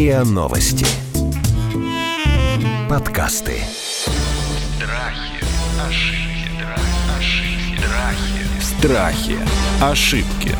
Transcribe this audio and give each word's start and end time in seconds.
РИА 0.00 0.24
Новости. 0.24 0.86
Подкасты. 2.88 3.58
Страхи, 4.78 5.44
ошибки, 5.86 6.64
ошибки, 7.18 7.82
Страхи. 8.62 9.36
страхи. 9.36 9.36
Ошибки. 9.82 10.56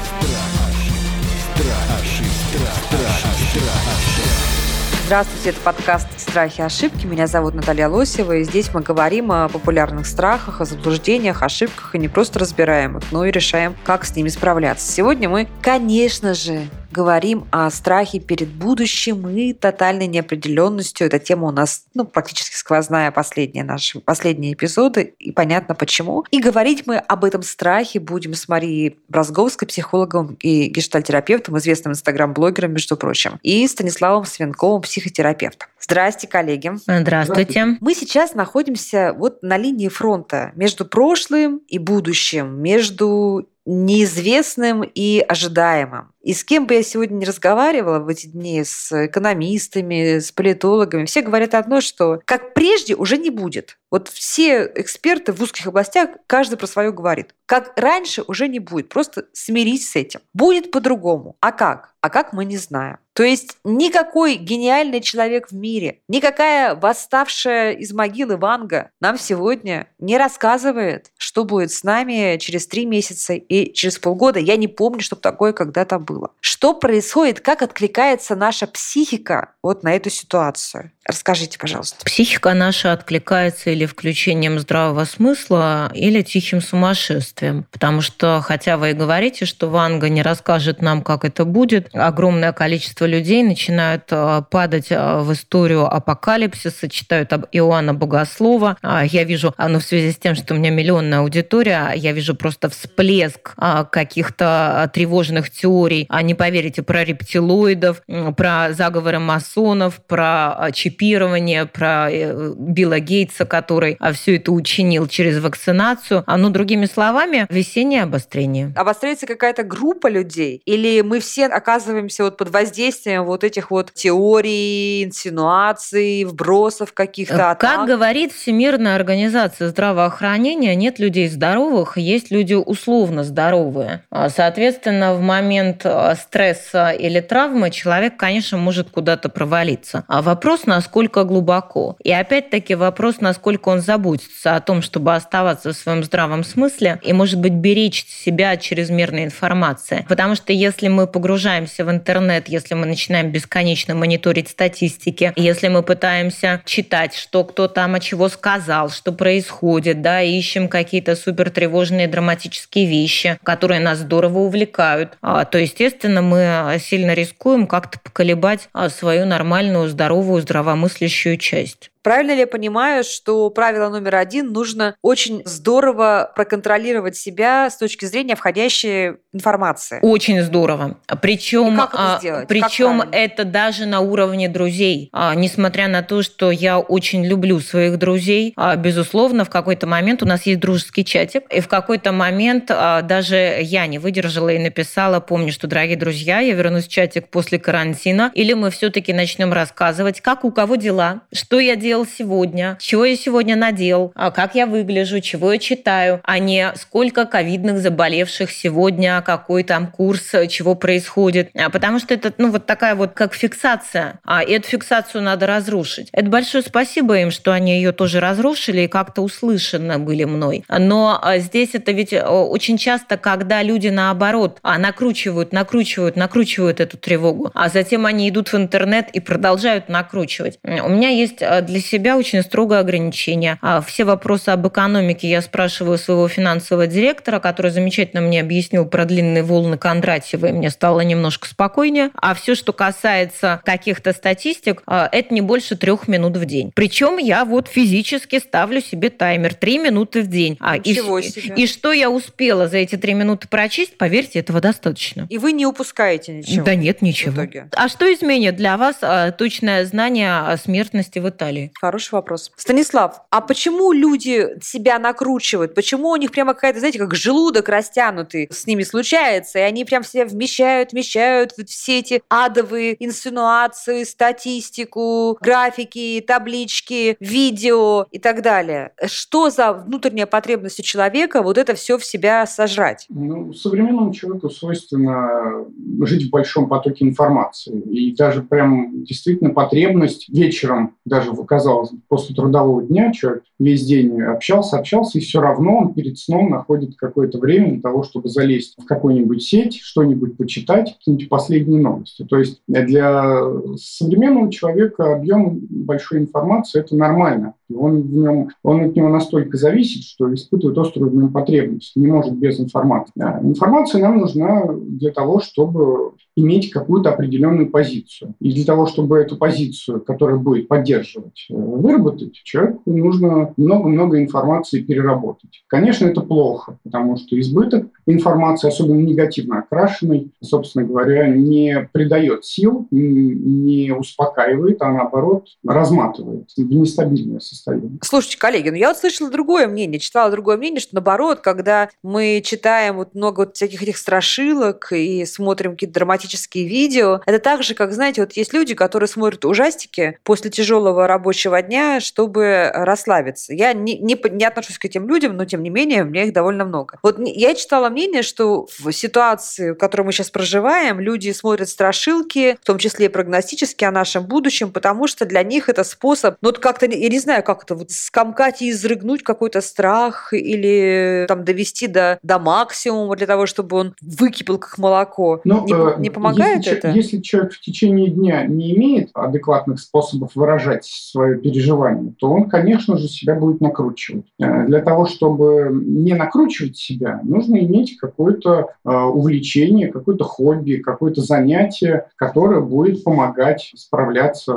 Здравствуйте, 5.07 5.49
это 5.49 5.61
подкаст 5.61 6.09
«Страхи 6.19 6.61
и 6.61 6.65
ошибки». 6.65 7.07
Меня 7.07 7.27
зовут 7.27 7.55
Наталья 7.55 7.89
Лосева, 7.89 8.37
и 8.37 8.45
здесь 8.45 8.75
мы 8.75 8.83
говорим 8.83 9.33
о 9.33 9.49
популярных 9.49 10.07
страхах, 10.07 10.61
о 10.61 10.67
заблуждениях, 10.67 11.43
ошибках, 11.43 11.95
и 11.95 11.99
не 11.99 12.09
просто 12.09 12.41
разбираем 12.41 12.99
их, 12.99 13.05
но 13.11 13.25
и 13.25 13.31
решаем, 13.31 13.75
как 13.85 14.05
с 14.05 14.15
ними 14.15 14.29
справляться. 14.29 14.93
Сегодня 14.93 15.31
мы, 15.31 15.49
конечно 15.63 16.35
же, 16.35 16.69
говорим 16.91 17.47
о 17.51 17.71
страхе 17.71 18.21
перед 18.21 18.49
будущим 18.49 19.29
и 19.29 19.53
тотальной 19.53 20.07
неопределенностью. 20.07 21.07
Эта 21.07 21.19
тема 21.19 21.49
у 21.49 21.51
нас 21.51 21.85
ну, 21.95 22.05
практически 22.05 22.57
сквозная 22.57 23.11
последние 23.11 23.65
наши 23.65 24.01
последние 24.01 24.53
эпизоды, 24.55 25.15
и 25.19 25.33
понятно 25.33 25.75
почему. 25.75 26.25
И 26.31 26.41
говорить 26.41 26.87
мы 26.87 26.97
об 26.97 27.25
этом 27.25 27.43
страхе 27.43 28.01
будем 28.01 28.35
с 28.35 28.49
Марией 28.49 28.99
Бразговской, 29.09 29.69
психологом 29.69 30.37
и 30.41 30.67
гештальтерапевтом, 30.67 31.59
известным 31.59 31.93
инстаграм-блогером, 31.93 32.73
между 32.73 32.97
прочим, 32.97 33.39
и 33.43 33.67
Станиславом 33.67 34.25
Свинковым, 34.25 34.83
психотерапевтом. 34.83 35.69
Здрасте, 35.81 36.29
коллеги. 36.29 36.73
Здравствуйте. 36.87 37.79
Мы 37.81 37.95
сейчас 37.95 38.35
находимся 38.35 39.15
вот 39.17 39.43
на 39.43 39.57
линии 39.57 39.89
фронта 39.89 40.53
между 40.55 40.85
прошлым 40.85 41.59
и 41.69 41.79
будущим, 41.79 42.61
между 42.61 43.49
неизвестным 43.67 44.83
и 44.83 45.21
ожидаемым. 45.21 46.13
И 46.23 46.33
с 46.33 46.45
кем 46.45 46.67
бы 46.67 46.75
я 46.75 46.83
сегодня 46.83 47.17
не 47.17 47.27
разговаривала 47.27 47.99
в 47.99 48.09
эти 48.09 48.27
дни, 48.27 48.63
с 48.65 49.07
экономистами, 49.07 50.19
с 50.19 50.33
политологами, 50.33 51.05
все 51.05 51.23
говорят 51.23 51.55
одно, 51.55 51.81
что 51.81 52.21
как 52.25 52.55
прежде 52.55 52.95
уже 52.95 53.19
не 53.19 53.31
будет. 53.31 53.79
Вот 53.91 54.09
все 54.09 54.71
эксперты 54.75 55.33
в 55.33 55.43
узких 55.43 55.67
областях, 55.67 56.11
каждый 56.27 56.57
про 56.57 56.67
свое 56.67 56.93
говорит. 56.93 57.35
Как 57.47 57.73
раньше 57.77 58.23
уже 58.23 58.47
не 58.49 58.61
будет. 58.61 58.89
Просто 58.89 59.27
смирись 59.33 59.91
с 59.91 59.97
этим. 59.97 60.21
Будет 60.33 60.71
по-другому. 60.71 61.37
А 61.41 61.51
как? 61.51 61.95
А 62.01 62.09
как 62.09 62.33
мы 62.33 62.45
не 62.45 62.57
знаем. 62.57 62.99
То 63.13 63.25
есть 63.25 63.59
никакой 63.65 64.37
гениальный 64.37 65.01
человек 65.01 65.49
в 65.51 65.55
мире, 65.55 65.99
никакая 66.09 66.75
восставшая 66.75 67.73
из 67.73 67.93
могилы 67.93 68.37
Ванга 68.37 68.91
нам 69.01 69.19
сегодня 69.19 69.89
не 69.99 70.17
рассказывает, 70.17 71.11
что 71.19 71.45
будет 71.45 71.73
с 71.73 71.83
нами 71.83 72.39
через 72.39 72.67
три 72.67 72.87
месяца 72.87 73.35
и 73.35 73.73
через 73.75 73.99
полгода. 73.99 74.39
Я 74.39 74.57
не 74.57 74.69
помню, 74.69 75.01
чтобы 75.01 75.21
такое 75.21 75.53
когда-то 75.53 75.99
было. 75.99 76.31
Что 76.41 76.73
происходит, 76.73 77.41
как 77.41 77.61
откликается 77.63 78.37
наша 78.37 78.67
психика 78.67 79.53
вот 79.63 79.83
на 79.83 79.95
эту 79.95 80.09
ситуацию? 80.09 80.93
Расскажите, 81.05 81.59
пожалуйста. 81.59 82.05
Психика 82.05 82.55
наша 82.55 82.93
откликается 82.93 83.75
или 83.81 83.87
включением 83.87 84.59
здравого 84.59 85.05
смысла, 85.05 85.91
или 85.95 86.21
тихим 86.21 86.61
сумасшествием. 86.61 87.65
Потому 87.71 88.03
что, 88.03 88.43
хотя 88.43 88.77
вы 88.77 88.91
и 88.91 88.93
говорите, 88.93 89.47
что 89.47 89.71
Ванга 89.71 90.11
не 90.11 90.21
расскажет 90.21 90.83
нам, 90.83 91.03
как 91.03 91.25
это 91.25 91.47
будет, 91.47 91.89
огромное 91.95 92.53
количество 92.53 93.07
людей 93.07 93.43
начинают 93.43 94.05
э, 94.11 94.43
падать 94.51 94.89
э, 94.91 95.21
в 95.21 95.33
историю 95.33 95.87
апокалипсиса, 95.87 96.91
читают 96.91 97.33
об 97.33 97.47
Иоанна 97.53 97.95
Богослова. 97.95 98.77
А, 98.83 99.03
я 99.05 99.25
вижу, 99.25 99.55
ну, 99.57 99.79
в 99.79 99.83
связи 99.83 100.13
с 100.13 100.17
тем, 100.17 100.35
что 100.35 100.53
у 100.53 100.59
меня 100.59 100.71
миллионная 100.71 101.21
аудитория, 101.21 101.93
я 101.97 102.13
вижу 102.13 102.35
просто 102.35 102.69
всплеск 102.69 103.55
а, 103.57 103.85
каких-то 103.85 104.91
тревожных 104.93 105.49
теорий. 105.49 106.05
А 106.11 106.21
не 106.21 106.35
поверите 106.35 106.83
про 106.83 107.03
рептилоидов, 107.03 108.03
про 108.37 108.73
заговоры 108.73 109.21
масонов, 109.21 110.01
про 110.07 110.69
чипирование, 110.75 111.65
про 111.65 112.11
э, 112.11 112.53
Билла 112.59 112.99
Гейтса, 112.99 113.47
который 113.47 113.70
все 114.13 114.37
это 114.37 114.53
учинил 114.53 115.07
через 115.07 115.41
вакцинацию. 115.41 116.25
А 116.27 116.37
ну, 116.37 116.51
другими 116.51 116.87
словами, 116.87 117.47
весеннее 117.51 118.03
обострение. 118.03 118.73
Обостряется 118.77 119.27
какая-то 119.27 119.63
группа 119.63 120.09
людей? 120.09 120.63
Или 120.65 121.03
мы 121.03 121.21
все 121.21 121.47
оказываемся 121.47 122.25
вот 122.25 122.37
под 122.37 122.51
воздействием 122.51 123.25
вот 123.25 123.45
этих 123.45 123.71
вот 123.71 123.93
теорий, 123.93 125.05
инсинуаций, 125.05 126.25
вбросов 126.25 126.93
каких-то? 126.93 127.37
Как 127.37 127.65
атак? 127.65 127.87
говорит 127.87 128.33
Всемирная 128.33 128.97
организация 128.97 129.69
здравоохранения, 129.69 130.75
нет 130.75 130.99
людей 130.99 131.29
здоровых, 131.29 131.99
есть 131.99 132.31
люди 132.31 132.55
условно 132.55 133.25
здоровые. 133.25 134.05
А, 134.11 134.29
соответственно, 134.29 135.15
в 135.15 135.21
момент 135.21 135.83
а, 135.85 136.15
стресса 136.15 136.91
или 136.91 137.21
травмы 137.21 137.71
человек, 137.71 138.17
конечно, 138.17 138.59
может 138.59 138.91
куда-то 138.91 139.29
провалиться. 139.29 140.05
А 140.09 140.23
вопрос, 140.23 140.67
насколько 140.67 141.25
глубоко. 141.25 141.97
И 142.03 142.13
опять-таки 142.13 142.75
вопрос, 142.75 143.21
насколько 143.21 143.60
он 143.67 143.81
заботится 143.81 144.57
о 144.57 144.61
том, 144.61 144.83
чтобы 144.83 145.15
оставаться 145.15 145.73
в 145.73 145.77
своем 145.77 146.05
здравом 146.05 146.45
смысле 146.45 146.99
и, 147.03 147.13
может 147.13 147.39
быть, 147.41 147.53
беречь 147.53 148.07
себя 148.07 148.53
от 148.53 148.61
чрезмерной 148.61 149.25
информации. 149.25 150.05
Потому 150.09 150.35
что 150.35 150.53
если 150.53 150.89
мы 150.89 151.07
погружаемся 151.07 151.85
в 151.85 151.91
интернет, 151.91 152.49
если 152.49 152.75
мы 152.75 152.87
начинаем 152.87 153.31
бесконечно 153.31 153.95
мониторить 153.95 154.49
статистики, 154.49 155.33
если 155.37 155.69
мы 155.69 155.83
пытаемся 155.83 156.63
читать, 156.65 157.15
что 157.15 157.45
кто 157.45 157.69
там 157.69 157.95
о 157.95 158.01
чего 158.01 158.29
сказал, 158.29 158.91
что 158.91 159.13
происходит, 159.13 160.03
да, 160.03 160.23
ищем 160.23 160.69
какие-то 160.69 161.17
супер 161.17 161.51
тревожные 161.51 162.09
драматические 162.09 162.87
вещи, 162.87 163.39
которые 163.43 163.81
нас 163.81 163.99
здорово 163.99 164.39
увлекают, 164.39 165.17
а, 165.23 165.45
то, 165.45 165.59
естественно, 165.59 166.23
мы 166.23 166.79
сильно 166.81 167.15
рискуем 167.15 167.67
как-то 167.67 167.99
поколебать 167.99 168.69
а, 168.73 168.89
свою 168.89 169.27
нормальную, 169.27 169.89
здоровую, 169.89 170.43
здравомыслящую 170.43 171.37
часть. 171.37 171.90
Правильно 172.03 172.33
ли 172.33 172.41
я 172.41 172.47
понимаю, 172.47 173.05
что 173.05 173.51
правило 173.51 173.91
номер 173.91 174.17
один 174.17 174.53
нужно 174.53 174.95
очень 175.03 175.43
здорово 175.45 176.33
проконтролировать 176.35 177.17
себя 177.17 177.69
с 177.69 177.77
точки 177.77 178.07
зрения 178.07 178.37
входящей 178.37 179.17
информации? 179.35 179.99
Очень 180.01 180.41
здорово. 180.43 180.99
Причем, 181.21 181.77
как 181.77 181.93
это, 181.93 182.17
сделать? 182.19 182.49
причем 182.49 183.03
это 183.13 183.45
даже 183.45 183.85
на 183.85 184.01
уровне 184.01 184.49
друзей. 184.49 185.11
А, 185.13 185.35
несмотря 185.35 185.89
на 185.89 186.03
то, 186.03 186.23
что 186.23 186.51
я 186.51 186.79
очень 186.79 187.25
люблю 187.27 187.61
своих 187.61 187.99
друзей, 187.99 188.55
а, 188.57 188.77
безусловно, 188.77 189.45
в 189.45 189.51
какой-то 189.51 189.87
момент 189.87 190.23
у 190.23 190.27
нас 190.27 190.47
есть 190.47 190.61
дружеский 190.61 191.05
чатик, 191.05 191.45
и 191.51 191.61
в 191.61 191.69
какой-то 191.69 192.13
момент 192.13 192.71
а, 192.71 193.03
даже 193.03 193.59
я 193.61 193.87
не 193.87 193.99
выдержала 193.99 194.49
и 194.49 194.59
написала, 194.59 195.21
помню, 195.21 195.53
что, 195.53 195.67
дорогие 195.67 195.99
друзья, 195.99 196.41
я 196.41 196.55
вернусь 196.55 196.87
в 196.87 196.89
чатик 196.89 197.29
после 197.29 197.59
карантина, 197.59 198.33
или 198.35 198.55
мы 198.55 198.71
все-таки 198.71 199.13
начнем 199.13 199.53
рассказывать, 199.53 200.23
как 200.23 200.47
у 200.47 200.51
кого 200.51 200.77
дела, 200.77 201.23
что 201.33 201.61
я 201.61 201.77
делаю 201.77 201.90
делал 201.91 202.07
сегодня, 202.07 202.77
чего 202.79 203.05
я 203.05 203.17
сегодня 203.17 203.57
надел, 203.57 204.13
а 204.15 204.31
как 204.31 204.55
я 204.55 204.67
выгляжу, 204.67 205.21
чего 205.21 205.53
я 205.53 205.59
читаю, 205.59 206.21
а 206.23 206.39
не 206.39 206.73
сколько 206.77 207.27
ковидных 207.27 207.81
заболевших 207.81 208.53
сегодня, 208.53 209.21
какой 209.23 209.65
там 209.65 209.89
курс, 209.89 210.31
чего 210.49 210.77
происходит. 210.77 211.51
А 211.57 211.69
потому 211.69 211.99
что 211.99 212.15
это, 212.15 212.33
ну, 212.39 212.53
вот 212.53 212.67
такая 212.67 212.95
вот 212.95 213.15
как 213.15 213.35
фиксация. 213.35 214.21
А 214.25 214.45
эту 214.45 214.69
фиксацию 214.69 215.23
надо 215.25 215.49
разрушить. 215.49 216.11
Это 216.13 216.29
большое 216.31 216.63
спасибо 216.63 217.19
им, 217.19 217.33
что 217.33 217.53
они 217.53 217.75
ее 217.75 217.91
тоже 217.91 218.21
разрушили 218.21 218.83
и 218.83 218.87
как-то 218.87 219.23
услышаны 219.23 219.99
были 219.99 220.23
мной. 220.23 220.63
Но 220.69 221.19
а, 221.21 221.39
здесь 221.39 221.71
это 221.73 221.91
ведь 221.91 222.13
очень 222.13 222.79
часто, 222.79 223.17
когда 223.17 223.65
люди 223.65 223.89
наоборот 223.89 224.61
а, 224.63 224.79
накручивают, 224.79 225.53
накручивают, 225.53 226.15
накручивают 226.15 226.79
эту 226.79 226.97
тревогу, 226.99 227.51
а 227.53 227.69
затем 227.69 228.07
они 228.07 228.29
идут 228.29 228.53
в 228.53 228.55
интернет 228.55 229.09
и 229.13 229.19
продолжают 229.19 229.89
накручивать. 229.89 230.61
У 230.63 230.89
меня 230.89 231.09
есть 231.09 231.39
для 231.39 231.80
для 231.81 231.89
себя 231.89 232.19
очень 232.19 232.43
строгое 232.43 232.81
ограничение. 232.81 233.59
А 233.63 233.81
все 233.81 234.05
вопросы 234.05 234.51
об 234.51 234.67
экономике 234.69 235.29
я 235.29 235.41
спрашиваю 235.41 235.97
своего 235.97 236.29
финансового 236.29 236.87
директора, 236.87 237.41
который 237.41 237.71
замечательно 237.71 238.21
мне 238.21 238.41
объяснил 238.41 238.85
про 238.85 239.07
длинные 239.07 239.43
волны 239.43 239.79
Кондратьева, 239.79 240.47
и 240.47 240.53
мне 240.53 240.71
стало 240.71 241.01
немножко 241.01 241.49
спокойнее. 241.49 242.11
А 242.15 242.35
все, 242.35 242.55
что 242.55 242.73
касается 242.73 243.63
каких-то 243.65 244.13
статистик, 244.13 244.83
а, 244.87 245.09
это 245.11 245.33
не 245.33 245.41
больше 245.41 245.77
трех 245.77 246.07
минут 246.07 246.37
в 246.37 246.45
день. 246.45 246.71
Причем 246.75 247.17
я 247.17 247.45
вот 247.45 247.69
физически 247.69 248.39
ставлю 248.39 248.83
себе 248.83 249.09
таймер 249.09 249.55
три 249.55 249.79
минуты 249.79 250.23
в 250.23 250.27
день. 250.27 250.59
А, 250.61 250.77
Ничего 250.77 251.19
и, 251.19 251.23
себе. 251.23 251.55
и 251.57 251.67
что 251.67 251.93
я 251.93 252.11
успела 252.11 252.69
за 252.69 252.79
эти 252.79 252.97
три 252.97 253.15
минуты 253.15 253.49
прочесть, 253.49 253.97
поверьте, 253.97 254.41
этого 254.41 254.61
достаточно. 254.61 255.27
И 255.31 255.39
вы 255.39 255.53
не 255.53 255.65
упускаете 255.65 256.33
ничего? 256.33 256.65
Да 256.65 256.75
нет, 256.75 257.01
ничего. 257.01 257.43
А 257.75 257.89
что 257.89 258.13
изменит 258.13 258.57
для 258.57 258.77
вас 258.77 258.97
а, 259.01 259.31
точное 259.33 259.85
знание 259.87 260.41
о 260.41 260.57
смертности 260.59 261.19
в 261.19 261.29
Италии? 261.29 261.70
Хороший 261.79 262.15
вопрос. 262.15 262.53
Станислав, 262.57 263.23
а 263.31 263.41
почему 263.41 263.93
люди 263.93 264.59
себя 264.63 264.99
накручивают? 264.99 265.75
Почему 265.75 266.11
у 266.11 266.17
них 266.17 266.31
прямо 266.33 266.55
какая-то, 266.55 266.79
знаете, 266.79 266.99
как 266.99 267.15
желудок 267.15 267.69
растянутый 267.69 268.49
с 268.51 268.67
ними 268.67 268.83
случается, 268.83 269.59
и 269.59 269.63
они 269.63 269.85
прям 269.85 270.03
все 270.03 270.25
вмещают, 270.25 270.93
вмещают 270.93 271.53
все 271.67 271.99
эти 271.99 272.23
адовые 272.29 273.03
инсинуации, 273.05 274.05
статистику, 274.05 275.39
графики, 275.41 276.25
таблички, 276.27 277.17
видео 277.21 278.07
и 278.11 278.19
так 278.19 278.43
далее. 278.43 278.93
Что 279.07 279.51
за 279.51 279.73
внутренняя 279.73 280.27
потребность 280.27 280.81
у 280.81 280.83
человека 280.83 281.43
вот 281.43 281.59
это 281.59 281.75
все 281.75 281.99
в 281.99 282.05
себя 282.05 282.47
сожрать? 282.47 283.07
Ну, 283.09 283.53
современному 283.53 284.13
человеку 284.13 284.51
свойственно 284.51 285.67
жить 286.03 286.29
в 286.29 286.31
большом 286.31 286.69
потоке 286.69 287.05
информации. 287.05 287.81
И 287.81 288.15
даже 288.15 288.43
прям 288.43 289.05
действительно 289.05 289.51
потребность 289.51 290.29
вечером, 290.29 290.97
даже 291.05 291.31
казалось, 291.61 291.91
после 292.09 292.35
трудового 292.35 292.83
дня 292.83 293.13
человек 293.13 293.43
весь 293.59 293.85
день 293.85 294.23
общался, 294.23 294.79
общался, 294.79 295.19
и 295.19 295.21
все 295.21 295.41
равно 295.41 295.77
он 295.77 295.95
перед 295.95 296.19
сном 296.19 296.51
находит 296.51 296.97
какое-то 296.97 297.39
время 297.39 297.73
для 297.73 297.83
того, 297.83 298.03
чтобы 298.03 298.31
залезть 298.31 298.77
в 298.79 298.87
какую-нибудь 298.87 299.43
сеть, 299.43 299.79
что-нибудь 299.79 300.39
почитать, 300.39 300.97
какие-нибудь 300.97 301.29
последние 301.29 301.83
новости. 301.83 302.25
То 302.29 302.39
есть 302.39 302.63
для 302.67 303.43
современного 303.77 304.51
человека 304.51 305.15
объем 305.15 305.61
большой 305.69 306.21
информации– 306.21 306.81
это 306.81 306.97
нормально. 306.97 307.55
Он, 307.75 308.03
в 308.03 308.13
нем, 308.13 308.49
он 308.63 308.81
от 308.83 308.97
него 308.97 309.09
настолько 309.09 309.57
зависит, 309.57 310.05
что 310.05 310.33
испытывает 310.33 310.79
острую 310.79 311.11
в 311.11 311.15
нем 311.15 311.33
потребность, 311.33 311.93
не 311.97 312.07
может 312.07 312.35
без 312.35 312.61
информации. 312.61 313.13
Информация 313.17 314.01
нам 314.01 314.19
нужна 314.19 314.67
для 314.73 315.11
того, 315.13 315.41
чтобы 315.41 316.13
иметь 316.37 316.71
какую-то 316.71 317.11
определенную 317.11 317.71
позицию. 317.71 318.35
И 318.41 318.53
для 318.53 318.65
того, 318.65 318.87
чтобы 318.87 319.19
эту 319.19 319.37
позицию, 319.37 320.01
которая 320.01 320.37
будет 320.37 320.69
поддерживать, 320.69 321.47
э, 321.51 321.55
выработать, 321.55 322.35
человеку 322.45 322.83
нужно 322.87 323.53
много-много 323.57 324.21
информации 324.21 324.81
переработать. 324.81 325.63
Конечно, 325.67 326.07
это 326.07 326.21
плохо, 326.21 326.79
потому 326.85 327.17
что 327.17 327.39
избыток 327.39 327.87
информации, 328.07 328.69
особенно 328.69 329.01
негативно 329.01 329.61
окрашенной, 329.61 330.31
собственно 330.41 330.85
говоря, 330.85 331.29
не 331.29 331.89
придает 331.93 332.45
сил, 332.45 332.87
не 332.91 333.93
успокаивает, 333.93 334.83
а 334.83 334.93
наоборот 334.93 335.47
разматывает 335.65 336.49
в 336.57 336.61
нестабильное 336.61 337.41
состояние. 337.41 337.60
Слушайте, 338.03 338.39
коллеги, 338.39 338.71
ну 338.71 338.77
я 338.77 338.89
вот 338.89 338.99
слышала 338.99 339.31
другое 339.31 339.67
мнение, 339.67 339.99
читала 339.99 340.31
другое 340.31 340.57
мнение, 340.57 340.81
что 340.81 340.95
наоборот, 340.95 341.41
когда 341.41 341.89
мы 342.03 342.43
читаем 342.45 342.97
вот 342.97 343.15
много 343.15 343.41
вот 343.41 343.57
всяких 343.57 343.83
этих 343.83 343.99
страшилок 343.99 344.93
и 344.93 345.25
смотрим 345.25 345.73
какие-то 345.73 345.95
драматические 345.95 346.67
видео, 346.67 347.21
это 347.27 347.39
так 347.39 347.63
же, 347.63 347.75
как, 347.75 347.93
знаете, 347.93 348.23
вот 348.23 348.33
есть 348.33 348.53
люди, 348.53 348.75
которые 348.75 349.09
смотрят 349.09 349.45
ужастики 349.45 350.19
после 350.25 350.51
тяжелого 350.51 351.07
рабочего 351.07 351.61
дня, 351.63 352.01
чтобы 352.01 352.71
расслабиться. 352.73 353.53
Я 353.55 353.73
не, 353.73 353.99
не, 353.99 354.19
не 354.31 354.45
отношусь 354.45 354.79
к 354.79 354.85
этим 354.85 355.09
людям, 355.09 355.37
но 355.37 355.45
тем 355.45 355.63
не 355.63 355.71
менее, 355.71 356.03
у 356.03 356.07
меня 356.07 356.25
их 356.25 356.33
довольно 356.33 356.65
много. 356.65 356.99
Вот 357.03 357.19
я 357.19 357.55
читала 357.55 357.89
мнение, 357.89 358.23
что 358.23 358.67
в 358.79 358.93
ситуации, 358.93 359.73
в 359.73 359.75
которой 359.75 360.03
мы 360.03 360.13
сейчас 360.13 360.31
проживаем, 360.31 361.01
люди 361.01 361.33
смотрят 361.33 361.69
страшилки, 361.69 362.57
в 362.61 362.65
том 362.65 362.79
числе 362.79 363.07
и 363.07 363.09
прогностические 363.09 363.89
о 363.89 363.93
нашем 363.93 364.25
будущем, 364.25 364.71
потому 364.73 365.07
что 365.07 365.25
для 365.25 365.43
них 365.43 365.69
это 365.69 365.85
способ, 365.85 366.37
ну, 366.41 366.49
вот 366.49 366.59
как-то, 366.59 366.87
я 366.87 367.09
не 367.09 367.19
знаю, 367.19 367.43
как 367.55 367.65
это, 367.65 367.75
вот 367.75 367.91
скомкать 367.91 368.63
и 368.63 368.71
изрыгнуть 368.71 369.23
какой-то 369.23 369.61
страх 369.61 370.33
или 370.33 371.25
там 371.29 371.45
довести 371.45 371.87
до, 371.87 372.19
до 372.23 372.39
максимума 372.39 373.17
для 373.17 373.27
того, 373.27 373.47
чтобы 373.47 373.77
он 373.77 373.95
выкипел 374.01 374.59
как 374.59 374.79
молоко. 374.79 375.41
Но, 375.45 375.65
не, 375.67 375.73
э, 375.73 376.01
не 376.01 376.11
помогает 376.11 376.59
если, 376.59 376.79
это? 376.79 376.91
Если 376.91 377.19
человек 377.19 377.53
в 377.53 377.61
течение 377.61 378.09
дня 378.11 378.45
не 378.47 378.77
имеет 378.77 379.11
адекватных 379.15 379.81
способов 379.81 380.33
выражать 380.35 380.85
свое 380.85 381.39
переживание, 381.39 382.15
то 382.19 382.31
он, 382.31 382.49
конечно 382.49 382.97
же, 382.97 383.09
себя 383.09 383.35
будет 383.35 383.61
накручивать. 383.61 384.27
Э, 384.41 384.67
для 384.67 384.81
того, 384.81 385.07
чтобы 385.07 385.71
не 385.73 386.15
накручивать 386.15 386.77
себя, 386.77 387.21
нужно 387.25 387.57
иметь 387.57 387.99
какое-то 387.99 388.69
э, 388.85 388.91
увлечение, 388.91 389.89
какое-то 389.89 390.25
хобби, 390.25 390.77
какое-то 390.77 391.21
занятие, 391.21 392.07
которое 392.17 392.61
будет 392.61 393.03
помогать 393.03 393.73
справляться 393.75 394.55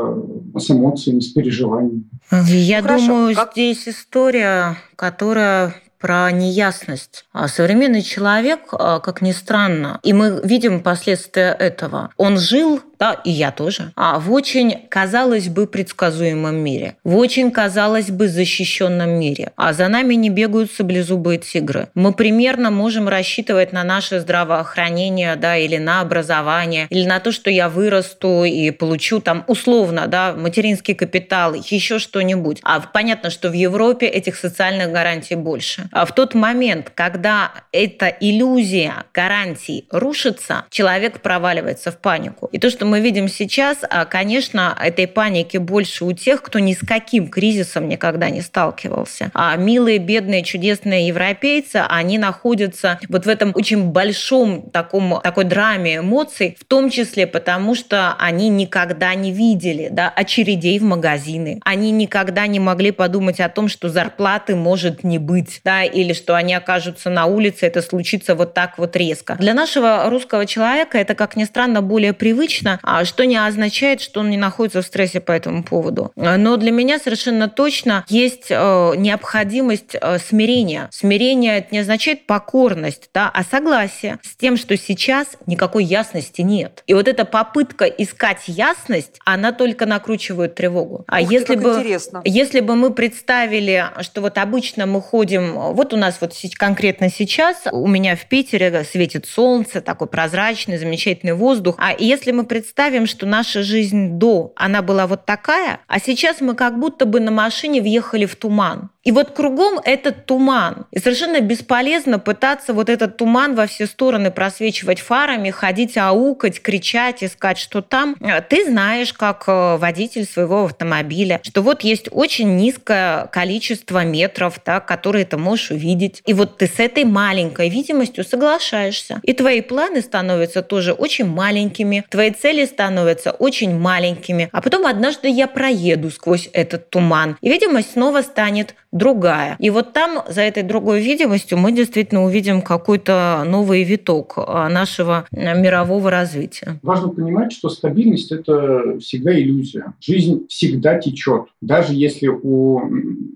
с 0.56 0.69
эмоциями, 0.69 1.19
с 1.19 1.30
переживаниями. 1.30 2.04
Я 2.48 2.81
ну, 2.83 3.07
думаю, 3.07 3.35
как... 3.35 3.51
здесь 3.53 3.88
история, 3.88 4.77
которая 4.95 5.75
про 6.03 6.30
неясность. 6.31 7.24
А 7.31 7.47
современный 7.47 8.01
человек, 8.01 8.74
а, 8.74 9.00
как 9.00 9.21
ни 9.21 9.31
странно, 9.31 10.01
и 10.03 10.12
мы 10.12 10.41
видим 10.44 10.81
последствия 10.81 11.56
этого, 11.57 12.12
он 12.18 12.38
жил 12.38 12.81
да, 13.04 13.20
и 13.26 13.32
я 13.32 13.52
тоже, 13.52 13.92
а 13.98 14.18
в 14.18 14.32
очень, 14.32 14.78
казалось 14.88 15.50
бы, 15.50 15.68
предсказуемом 15.68 16.56
мире, 16.56 16.96
в 17.04 17.18
очень, 17.18 17.52
казалось 17.52 18.10
бы, 18.10 18.30
защищенном 18.30 19.10
мире. 19.10 19.52
А 19.58 19.74
за 19.74 19.90
нами 19.90 20.14
не 20.14 20.30
бегают 20.30 20.72
саблезубые 20.72 21.38
тигры. 21.38 21.90
Мы 21.96 22.14
примерно 22.14 22.72
можем 22.72 23.10
рассчитывать 23.10 23.74
на 23.74 23.84
наше 23.84 24.22
здравоохранение, 24.22 25.36
да, 25.36 25.58
или 25.58 25.78
на 25.78 26.00
образование, 26.00 26.88
или 26.90 27.06
на 27.06 27.20
то, 27.20 27.34
что 27.34 27.50
я 27.50 27.68
вырасту 27.68 28.46
и 28.46 28.72
получу 28.72 29.20
там 29.20 29.44
условно, 29.48 30.08
да, 30.08 30.34
материнский 30.34 30.96
капитал, 30.96 31.56
еще 31.56 32.00
что-нибудь. 32.00 32.62
А 32.64 32.80
понятно, 32.80 33.30
что 33.30 33.50
в 33.50 33.54
Европе 33.54 34.06
этих 34.06 34.38
социальных 34.38 34.94
гарантий 34.94 35.36
больше. 35.36 35.90
А 35.92 36.06
в 36.06 36.16
тот 36.16 36.36
момент, 36.36 36.90
когда 36.96 37.52
эта 37.74 38.08
иллюзия 38.08 39.04
гарантий 39.14 39.88
рушится, 39.92 40.64
человек 40.70 41.20
проваливается 41.20 41.92
в 41.92 41.98
панику. 41.98 42.48
И 42.54 42.60
то, 42.60 42.70
что 42.70 42.86
мы 42.93 42.93
мы 42.94 43.00
видим 43.00 43.28
сейчас, 43.28 43.80
а, 43.90 44.06
конечно, 44.06 44.78
этой 44.80 45.07
паники 45.07 45.57
больше 45.57 46.06
у 46.06 46.12
тех, 46.12 46.44
кто 46.44 46.60
ни 46.60 46.74
с 46.74 46.78
каким 46.78 47.28
кризисом 47.28 47.90
никогда 47.90 48.30
не 48.30 48.42
сталкивался. 48.42 49.31
А 49.34 49.56
милые, 49.56 49.98
бедные, 49.98 50.44
чудесные 50.44 51.07
европейцы, 51.07 51.78
они 51.90 52.19
находятся 52.19 53.00
вот 53.10 53.25
в 53.25 53.30
этом 53.30 53.51
очень 53.56 53.86
большом 53.86 54.69
таком, 54.69 55.19
такой 55.24 55.45
драме 55.45 55.98
эмоций, 55.98 56.56
в 56.60 56.66
том 56.66 56.92
числе 56.92 57.25
потому, 57.25 57.74
что 57.74 58.13
они 58.19 58.50
никогда 58.50 59.16
не 59.16 59.31
видели 59.31 59.90
да, 59.92 60.13
очередей 60.16 60.78
в 60.78 60.84
магазины. 60.84 61.62
Они 61.66 61.90
никогда 61.90 62.45
не 62.45 62.60
могли 62.60 62.92
подумать 62.92 63.40
о 63.40 63.50
том, 63.50 63.69
что 63.69 63.90
зарплаты 63.90 64.56
может 64.56 65.04
не 65.04 65.18
быть, 65.18 65.62
да, 65.63 65.84
или 65.84 66.13
что 66.13 66.36
они 66.36 66.54
окажутся 66.54 67.10
на 67.10 67.25
улице, 67.25 67.66
это 67.66 67.81
случится 67.81 68.36
вот 68.36 68.54
так 68.54 68.78
вот 68.78 68.95
резко. 68.95 69.36
Для 69.40 69.56
нашего 69.56 70.07
русского 70.12 70.45
человека 70.45 71.00
это, 71.00 71.16
как 71.16 71.36
ни 71.36 71.45
странно, 71.45 71.81
более 71.81 72.13
привычно, 72.13 72.80
что 73.03 73.25
не 73.25 73.38
означает, 73.38 74.01
что 74.01 74.19
он 74.19 74.30
не 74.30 74.38
находится 74.38 74.81
в 74.81 74.85
стрессе 74.85 75.19
по 75.19 75.31
этому 75.31 75.63
поводу. 75.63 76.12
Но 76.15 76.57
для 76.57 76.71
меня 76.71 77.00
совершенно 77.00 77.50
точно 77.50 78.06
есть 78.09 78.47
э, 78.50 78.94
необходимость 78.95 79.95
э, 80.00 80.18
смирения. 80.19 80.89
Смирение 80.91 81.59
это 81.59 81.68
не 81.71 81.80
означает 81.80 82.25
покорность, 82.25 83.09
да, 83.13 83.30
а 83.33 83.44
согласие 83.44 84.19
с 84.24 84.35
тем, 84.35 84.57
что 84.57 84.77
сейчас 84.77 85.38
никакой 85.45 85.83
ясности 85.83 86.41
нет. 86.41 86.83
И 86.88 86.94
вот 86.94 87.07
эта 87.07 87.25
попытка 87.25 87.85
искать 87.85 88.44
ясность, 88.47 89.19
она 89.25 89.51
только 89.51 89.85
накручивает 89.85 90.56
тревогу. 90.56 91.06
А 91.07 91.21
Ух 91.21 91.31
если 91.31 91.56
бы, 91.56 91.69
интересно. 91.71 92.21
если 92.25 92.59
бы 92.59 92.75
мы 92.75 92.91
представили, 92.94 93.85
что 94.01 94.21
вот 94.21 94.38
обычно 94.38 94.85
мы 94.85 95.01
ходим, 95.01 95.53
вот 95.74 95.94
у 95.94 95.97
нас 95.97 96.18
вот 96.19 96.33
конкретно 96.56 97.09
сейчас, 97.09 97.63
у 97.71 97.88
меня 97.88 98.15
в 98.15 98.25
Питере 98.25 98.83
светит 98.83 99.25
солнце, 99.25 99.81
такой 99.81 100.07
прозрачный, 100.07 100.77
замечательный 100.77 101.33
воздух, 101.33 101.75
а 101.77 101.94
если 101.97 102.31
мы 102.31 102.45
представим 102.45 102.62
представим, 102.63 103.07
что 103.07 103.25
наша 103.25 103.61
жизнь 103.61 104.18
до, 104.18 104.54
она 104.56 104.81
была 104.81 105.06
вот 105.06 105.26
такая, 105.26 105.81
а 105.88 105.99
сейчас 105.99 106.40
мы 106.40 106.56
как 106.56 106.80
будто 106.80 107.06
бы 107.06 107.19
на 107.19 107.30
машине 107.30 107.81
въехали 107.81 108.26
в 108.26 108.38
туман. 108.38 108.90
И 109.04 109.11
вот 109.11 109.31
кругом 109.31 109.80
этот 109.83 110.26
туман. 110.26 110.85
И 110.92 110.99
совершенно 110.99 111.42
бесполезно 111.42 112.19
пытаться 112.19 112.73
вот 112.73 112.90
этот 112.90 113.18
туман 113.18 113.54
во 113.54 113.68
все 113.68 113.85
стороны 113.85 114.31
просвечивать 114.31 115.02
фарами, 115.02 115.49
ходить 115.49 115.97
аукать, 115.97 116.61
кричать, 116.61 117.21
искать, 117.23 117.57
что 117.57 117.81
там. 117.81 118.16
Ты 118.49 118.66
знаешь, 118.66 119.11
как 119.11 119.44
э, 119.47 119.76
водитель 119.78 120.26
своего 120.26 120.66
автомобиля, 120.66 121.42
что 121.44 121.61
вот 121.61 121.83
есть 121.83 122.07
очень 122.11 122.56
низкое 122.56 123.28
количество 123.28 124.06
метров, 124.06 124.61
да, 124.66 124.80
которые 124.80 125.26
ты 125.26 125.38
можешь 125.38 125.71
увидеть. 125.71 126.21
И 126.26 126.33
вот 126.33 126.57
ты 126.57 126.68
с 126.68 126.80
этой 126.80 127.04
маленькой 127.04 127.68
видимостью 127.68 128.23
соглашаешься. 128.23 129.19
И 129.23 129.33
твои 129.33 129.59
планы 129.59 130.02
становятся 130.02 130.61
тоже 130.61 130.94
очень 130.94 131.26
маленькими, 131.26 132.06
твои 132.09 132.31
цели 132.31 132.53
становятся 132.62 133.31
очень 133.31 133.78
маленькими. 133.78 134.50
А 134.52 134.62
потом 134.62 134.86
однажды 134.86 135.28
я 135.30 135.48
проеду 135.48 136.10
сквозь 136.10 136.50
этот 136.54 136.90
туман, 136.90 137.38
и 137.42 137.50
видимость 137.50 137.94
снова 137.94 138.22
станет 138.22 138.76
другая. 138.94 139.57
И 139.60 139.69
вот 139.69 139.92
там, 139.92 140.24
за 140.30 140.42
этой 140.42 140.64
другой 140.64 141.02
видимостью, 141.02 141.57
мы 141.57 141.72
действительно 141.72 142.24
увидим 142.24 142.62
какой-то 142.62 143.44
новый 143.45 143.83
виток 143.83 144.36
а, 144.38 144.69
нашего 144.69 145.26
а, 145.31 145.54
мирового 145.54 146.12
развития. 146.12 146.80
Важно 146.83 147.10
понимать, 147.10 147.52
что 147.52 147.69
стабильность– 147.69 148.31
это 148.31 149.00
всегда 149.00 149.38
иллюзия. 149.38 149.94
Жизнь 150.00 150.45
всегда 150.48 151.00
течет. 151.00 151.45
Даже 151.60 151.94
если 151.94 152.28
у 152.28 152.81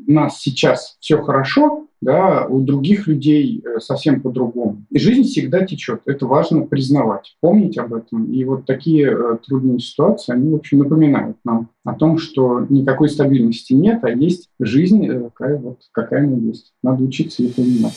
нас 0.06 0.40
сейчас 0.40 0.98
все 1.00 1.22
хорошо, 1.22 1.87
да, 2.01 2.46
у 2.46 2.62
других 2.62 3.08
людей 3.08 3.63
э, 3.63 3.80
совсем 3.80 4.22
по-другому. 4.22 4.86
И 4.89 5.00
жизнь 5.00 5.24
всегда 5.24 5.66
течет. 5.66 6.01
Это 6.06 6.25
важно 6.25 6.62
признавать, 6.62 7.36
помнить 7.42 7.77
об 7.77 7.94
этом. 7.94 8.32
И 8.32 8.44
вот 8.44 8.66
такие 8.66 9.12
э, 9.12 9.38
трудные 9.46 9.80
ситуации, 9.80 10.34
они, 10.34 10.51
в 10.51 10.56
общем, 10.56 10.80
напоминают 10.80 11.38
нам 11.44 11.70
о 11.84 11.94
том, 11.94 12.18
что 12.18 12.66
никакой 12.70 13.10
стабильности 13.10 13.74
нет, 13.74 14.04
а 14.04 14.10
есть 14.10 14.50
жизнь 14.60 15.08
э, 15.08 15.20
такая 15.20 15.58
вот, 15.58 15.80
какая 15.92 16.24
она 16.24 16.38
есть. 16.38 16.74
Надо 16.84 17.04
учиться 17.04 17.44
ее 17.44 17.54
понимать. 17.54 17.94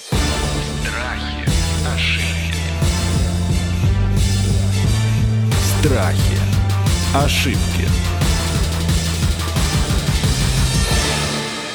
Страхи, 0.81 1.45
ошибки. 1.95 2.55
Страхи. 5.81 6.39
Ошибки. 7.13 8.00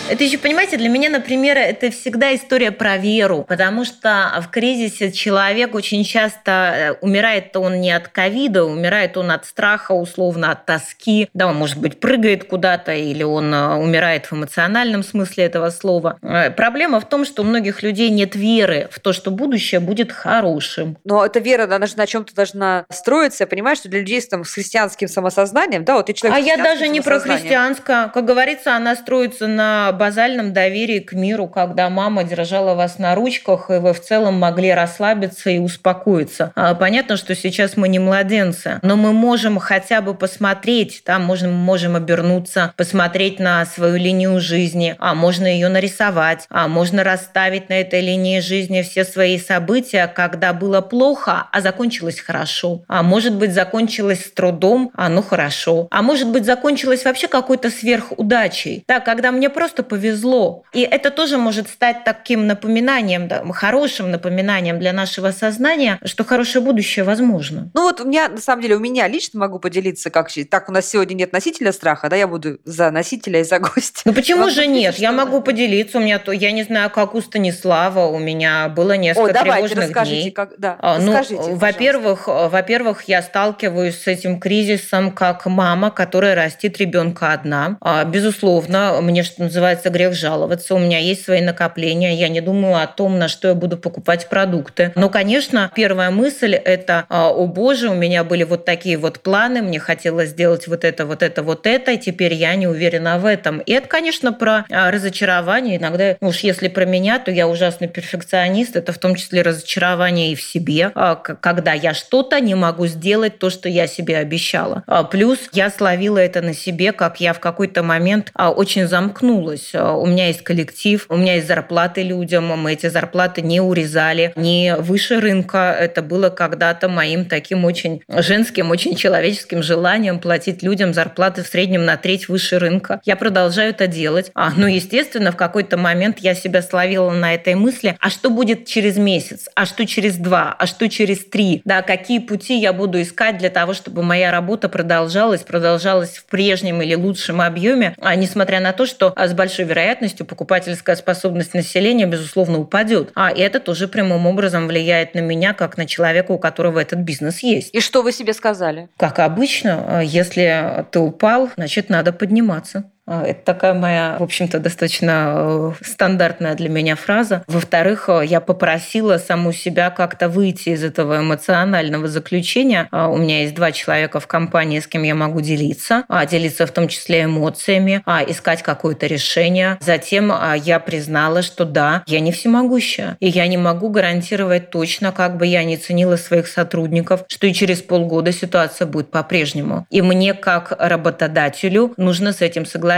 Это 0.08 0.24
еще, 0.24 0.38
понимаете, 0.38 0.78
для 0.78 0.88
меня, 0.88 1.10
например, 1.10 1.58
это 1.58 1.90
всегда 1.90 2.36
история 2.36 2.72
про 2.72 2.98
веру, 2.98 3.44
потому 3.48 3.86
что 3.86 4.32
в 4.40 4.50
кризисе 4.52 5.12
человек 5.12 5.74
очень 5.74 6.04
часто 6.04 6.52
э, 6.52 6.92
умирает 7.02 7.56
он 7.58 7.82
не 7.82 7.92
от 7.92 8.10
ковида, 8.10 8.66
умирает 8.66 9.18
он 9.18 9.32
от 9.32 9.46
страха, 9.48 9.94
условно, 9.94 10.52
от 10.52 10.68
тоски, 10.68 11.28
да, 11.34 11.48
он, 11.48 11.56
может 11.56 11.78
быть, 11.78 12.00
прыгает 12.00 12.44
куда-то, 12.44 12.94
или 12.94 13.24
он 13.24 13.52
э, 13.52 13.76
умирает 13.78 14.28
в 14.28 14.34
эмоциональном 14.34 15.02
смысле 15.02 15.46
этого 15.46 15.72
слова. 15.72 16.20
Э, 16.22 16.52
проблема 16.52 17.00
в 17.00 17.10
том, 17.10 17.26
что 17.26 17.42
у 17.42 17.46
многих 17.46 17.82
людей 17.82 18.12
нет 18.12 18.36
веры 18.36 18.88
в 18.92 19.00
то, 19.00 19.12
что 19.12 19.32
будущее 19.32 19.80
будет 19.80 20.12
хорошим. 20.12 20.98
Но 21.04 21.26
эта 21.26 21.40
вера, 21.40 21.64
она 21.64 21.88
же 21.88 21.98
на 21.98 22.06
чем-то 22.06 22.36
должна 22.36 22.86
строиться. 22.92 23.48
Понимаешь, 23.48 23.80
что 23.80 23.90
для 23.90 24.02
людей 24.02 24.22
с, 24.22 24.28
там, 24.28 24.46
с 24.46 24.54
христианским 24.54 25.08
самосознанием, 25.08 25.84
да, 25.84 25.96
вот 25.96 26.06
ты 26.06 26.14
человек 26.14 26.38
А 26.38 26.40
я 26.40 26.58
даже 26.58 26.88
не 26.90 27.02
про 27.02 27.20
христианское. 27.20 28.10
Как 28.10 28.24
говорится, 28.24 28.76
она 28.76 28.96
строится 28.96 29.48
на 29.48 29.95
базальном 29.96 30.54
доверии 30.54 31.00
к 31.00 31.14
миру, 31.14 31.48
когда 31.48 31.90
мама 31.90 32.24
держала 32.24 32.76
вас 32.76 33.00
на 33.00 33.16
ручках, 33.16 33.72
и 33.72 33.80
вы 33.80 33.94
в 33.94 34.02
целом 34.02 34.36
могли 34.36 34.72
расслабиться 34.72 35.50
и 35.50 35.58
успокоиться. 35.58 36.52
А, 36.56 36.76
Понятно, 36.76 37.18
что 37.18 37.34
сейчас 37.34 37.78
мы 37.78 37.88
не 37.88 37.98
младенцы, 37.98 38.80
но 38.84 38.96
мы 38.96 39.12
можем 39.12 39.58
хотя 39.58 40.02
бы 40.02 40.14
посмотреть, 40.14 41.02
да, 41.06 41.18
можем, 41.18 41.52
можем 41.54 41.96
обернуться, 41.96 42.74
посмотреть 42.78 43.40
на 43.40 43.66
свою 43.66 43.96
линию 43.98 44.40
жизни, 44.40 44.96
а 45.00 45.16
можно 45.16 45.48
ее 45.48 45.70
нарисовать, 45.70 46.46
а 46.50 46.68
можно 46.68 47.04
расставить 47.04 47.70
на 47.70 47.74
этой 47.74 48.02
линии 48.02 48.40
жизни 48.40 48.84
все 48.84 49.04
свои 49.04 49.40
события, 49.40 50.06
когда 50.08 50.54
было 50.54 50.82
плохо, 50.82 51.48
а 51.52 51.62
закончилось 51.62 52.20
хорошо. 52.20 52.84
А 52.88 53.02
может 53.02 53.34
быть, 53.34 53.54
закончилось 53.54 54.26
с 54.26 54.32
трудом, 54.32 54.92
а 54.94 55.10
ну 55.10 55.24
хорошо. 55.24 55.88
А 55.90 56.02
может 56.02 56.30
быть, 56.30 56.46
закончилось 56.46 57.06
вообще 57.06 57.28
какой-то 57.28 57.70
сверхудачей. 57.70 58.84
Да, 58.88 59.00
когда 59.00 59.32
мне 59.32 59.50
просто 59.50 59.84
повезло. 59.86 60.64
И 60.74 60.82
это 60.82 61.12
тоже 61.12 61.38
может 61.38 61.70
стать 61.70 62.04
таким 62.04 62.48
напоминанием, 62.48 63.28
да, 63.28 63.44
хорошим 63.54 64.12
напоминанием 64.12 64.80
для 64.80 64.94
нашего 64.94 65.32
сознания, 65.32 66.00
что 66.04 66.24
хорошее 66.26 66.64
будущее 66.64 67.06
возможно. 67.06 67.70
Ну 67.74 67.84
вот 67.84 68.02
у 68.02 68.06
меня, 68.08 68.28
на 68.28 68.38
самом 68.38 68.62
деле, 68.62 68.76
у 68.76 68.80
меня 68.80 69.08
лично 69.08 69.40
могу 69.40 69.60
поделиться, 69.60 70.10
как 70.10 70.30
так 70.50 70.70
у 70.70 70.72
нас 70.72 70.88
сегодня 70.90 71.14
нет 71.14 71.32
носителя 71.34 71.72
страха, 71.72 72.10
да, 72.10 72.16
я 72.16 72.28
буду 72.28 72.58
за 72.66 72.92
носителя 72.92 73.42
и 73.42 73.44
за 73.44 73.60
гостя. 73.60 74.02
Ну 74.06 74.14
почему 74.14 74.42
Вам 74.42 74.50
же 74.52 74.68
нет? 74.68 74.96
Я 74.98 75.12
могу 75.12 75.42
поделиться. 75.42 75.98
У 76.00 76.02
меня 76.02 76.20
то, 76.20 76.32
я 76.32 76.52
не 76.52 76.64
знаю, 76.64 76.90
как 76.90 77.16
у 77.16 77.22
Станислава, 77.22 78.08
у 78.08 78.20
меня 78.20 78.70
было 78.70 78.98
несколько 78.98 79.30
О, 79.30 79.34
давайте, 79.34 79.76
тревожных 79.76 80.04
дней. 80.08 80.32
как, 80.32 80.54
да, 80.58 80.78
А, 80.82 81.00
Ну, 81.00 81.14
пожалуйста. 81.14 81.56
во-первых, 81.56 82.28
э, 82.28 82.48
во-первых, 82.50 83.04
я 83.04 83.22
сталкиваюсь 83.22 84.02
с 84.02 84.08
этим 84.08 84.40
кризисом 84.40 85.12
как 85.12 85.46
мама, 85.46 85.92
которая 85.92 86.36
растит 86.36 86.78
ребенка 86.80 87.32
одна. 87.34 87.78
А, 87.82 88.04
Безусловно, 88.04 89.00
мне, 89.02 89.24
что 89.24 89.44
называется, 89.44 89.75
грех 89.84 90.14
жаловаться. 90.14 90.76
У 90.76 90.80
меня 90.80 91.00
есть 91.00 91.26
свои 91.26 91.42
накопления. 91.42 92.16
Я 92.16 92.30
не 92.30 92.42
думаю 92.42 92.82
о 92.82 92.88
том, 92.88 93.18
на 93.18 93.28
что 93.28 93.50
я 93.50 93.56
буду 93.56 93.78
покупать 93.78 94.28
продукты. 94.30 94.92
Но, 94.96 95.10
конечно, 95.10 95.72
первая 95.76 96.12
мысль– 96.12 96.54
это, 96.56 97.06
а, 97.10 97.30
о 97.30 97.46
боже, 97.48 97.90
у 97.90 97.94
меня 97.94 98.24
были 98.24 98.44
вот 98.44 98.66
такие 98.66 98.98
вот 98.98 99.20
планы, 99.20 99.62
мне 99.62 99.80
хотелось 99.80 100.30
сделать 100.30 100.68
вот 100.68 100.84
это, 100.84 101.06
вот 101.06 101.24
это, 101.24 101.44
вот 101.44 101.68
это, 101.68 101.92
и 101.92 101.98
теперь 101.98 102.34
я 102.34 102.56
не 102.56 102.68
уверена 102.68 103.18
в 103.18 103.26
этом. 103.26 103.60
И 103.60 103.72
это, 103.72 103.88
конечно, 103.88 104.34
про 104.34 104.66
а, 104.70 104.92
разочарование. 104.92 105.78
Иногда, 105.78 106.16
ну 106.22 106.30
уж 106.30 106.40
если 106.40 106.68
про 106.68 106.86
меня, 106.86 107.20
то 107.20 107.32
я 107.32 107.48
ужасный 107.48 107.88
перфекционист. 107.88 108.76
Это 108.76 108.94
в 108.94 108.98
том 108.98 109.16
числе 109.16 109.42
разочарование 109.42 110.32
и 110.32 110.36
в 110.36 110.42
себе, 110.42 110.92
а, 110.96 111.16
когда 111.16 111.74
я 111.74 111.94
что-то 111.94 112.40
не 112.40 112.56
могу 112.56 112.88
сделать, 112.88 113.40
то, 113.40 113.50
что 113.50 113.70
я 113.70 113.88
себе 113.88 114.18
обещала. 114.18 114.84
Плюс 115.12 115.40
я 115.52 115.70
словила 115.70 116.18
это 116.18 116.42
на 116.42 116.54
себе, 116.54 116.92
как 116.92 117.20
я 117.20 117.34
в 117.34 117.40
какой-то 117.40 117.84
момент 117.84 118.32
очень 118.36 118.88
замкнулась. 118.88 119.65
А, 119.74 119.94
У 119.94 120.06
меня 120.06 120.28
есть 120.28 120.44
коллектив, 120.44 121.06
у 121.10 121.18
меня 121.18 121.36
есть 121.36 121.48
зарплаты 121.48 122.04
людям, 122.04 122.46
мы 122.46 122.74
эти 122.74 122.88
зарплаты 122.88 123.42
не 123.42 123.62
урезали, 123.62 124.34
не 124.36 124.76
выше 124.76 125.20
рынка. 125.20 125.76
Это 125.80 126.02
было 126.02 126.30
когда-то 126.30 126.90
моим 126.90 127.26
таким 127.26 127.66
очень 127.66 128.02
женским, 128.08 128.72
очень 128.72 128.96
человеческим 128.96 129.64
желанием 129.64 130.20
платить 130.20 130.64
людям 130.64 130.94
зарплаты 130.94 131.44
в 131.44 131.48
среднем 131.48 131.86
на 131.86 131.98
треть 131.98 132.28
выше 132.30 132.60
рынка. 132.60 133.02
Я 133.06 133.16
продолжаю 133.16 133.70
это 133.70 133.88
делать. 133.88 134.32
А, 134.36 134.52
ну, 134.56 134.68
естественно, 134.68 135.32
в 135.32 135.38
какой-то 135.38 135.78
момент 135.78 136.20
я 136.20 136.36
себя 136.36 136.62
словила 136.62 137.12
на 137.12 137.34
этой 137.34 137.56
мысли, 137.56 137.98
а 138.00 138.10
что 138.10 138.30
будет 138.30 138.66
через 138.66 138.98
месяц, 138.98 139.48
а 139.56 139.66
что 139.66 139.86
через 139.86 140.18
два, 140.18 140.56
а 140.58 140.68
что 140.68 140.90
через 140.90 141.26
три, 141.26 141.62
да, 141.64 141.82
какие 141.82 142.20
пути 142.20 142.60
я 142.60 142.74
буду 142.74 143.02
искать 143.02 143.38
для 143.38 143.50
того, 143.50 143.74
чтобы 143.74 144.04
моя 144.04 144.32
работа 144.32 144.68
продолжалась, 144.68 145.42
продолжалась 145.42 146.18
в 146.18 146.26
прежнем 146.26 146.82
или 146.82 146.96
лучшем 146.96 147.40
объеме, 147.40 147.96
а 148.02 148.16
несмотря 148.16 148.60
на 148.60 148.74
то, 148.74 148.86
что 148.86 149.14
а, 149.16 149.28
с 149.28 149.34
большой 149.34 149.55
вероятностью 149.64 150.26
покупательская 150.26 150.96
способность 150.96 151.54
населения, 151.54 152.06
безусловно, 152.06 152.60
упадет. 152.60 153.12
А 153.16 153.32
это 153.32 153.60
тоже 153.60 153.88
прямым 153.88 154.28
образом 154.28 154.68
влияет 154.68 155.16
на 155.16 155.20
меня, 155.20 155.54
как 155.54 155.78
на 155.78 155.86
человека, 155.86 156.32
у 156.32 156.40
которого 156.40 156.80
этот 156.80 157.00
бизнес 157.00 157.40
есть. 157.40 157.74
И 157.74 157.80
что 157.80 158.02
вы 158.02 158.12
себе 158.12 158.34
сказали? 158.34 158.90
Как 158.98 159.20
обычно, 159.20 160.02
э, 160.02 160.06
если 160.06 160.86
ты 160.92 161.00
упал, 161.00 161.50
значит, 161.56 161.90
надо 161.90 162.14
подниматься. 162.14 162.92
А, 163.08 163.24
Это 163.24 163.44
такая 163.44 163.74
моя, 163.74 164.18
в 164.20 164.24
общем-то, 164.24 164.60
достаточно 164.60 165.34
э, 165.36 165.72
стандартная 165.84 166.56
для 166.56 166.70
меня 166.70 166.96
фраза. 166.96 167.44
Во-вторых, 167.48 168.10
э, 168.10 168.24
я 168.26 168.42
попросила 168.42 169.18
саму 169.20 169.52
себя 169.52 169.92
как-то 169.92 170.28
выйти 170.28 170.70
из 170.70 170.84
этого 170.84 171.20
эмоционального 171.20 172.08
заключения. 172.08 172.88
У 172.92 173.18
меня 173.18 173.42
есть 173.42 173.54
два 173.54 173.72
человека 173.72 174.20
в 174.20 174.28
компании, 174.28 174.80
с 174.80 174.88
кем 174.88 175.04
я 175.04 175.14
могу 175.14 175.42
делиться, 175.42 176.04
а, 176.08 176.26
делиться 176.26 176.66
в 176.66 176.72
том 176.72 176.88
числе 176.88 177.26
эмоциями, 177.26 178.02
а, 178.06 178.24
искать 178.24 178.64
какое-то 178.64 179.06
решение. 179.06 179.78
Затем 179.82 180.32
а, 180.32 180.56
я 180.56 180.80
признала, 180.80 181.42
что 181.44 181.66
да, 181.66 182.04
я 182.08 182.20
не 182.20 182.32
всемогущая, 182.32 183.18
и 183.20 183.28
я 183.28 183.46
не 183.48 183.58
могу 183.58 183.90
гарантировать 183.90 184.72
точно, 184.72 185.12
как 185.12 185.38
бы 185.38 185.46
я 185.46 185.64
не 185.64 185.78
ценила 185.78 186.16
своих 186.16 186.48
сотрудников, 186.48 187.26
что 187.28 187.46
и 187.46 187.54
через 187.54 187.82
полгода 187.82 188.32
ситуация 188.32 188.88
будет 188.88 189.12
по-прежнему. 189.12 189.86
И 189.92 190.02
мне, 190.02 190.34
как 190.34 190.76
работодателю, 190.80 191.94
нужно 191.98 192.34
с 192.34 192.42
этим 192.42 192.66
согласиться, 192.66 192.95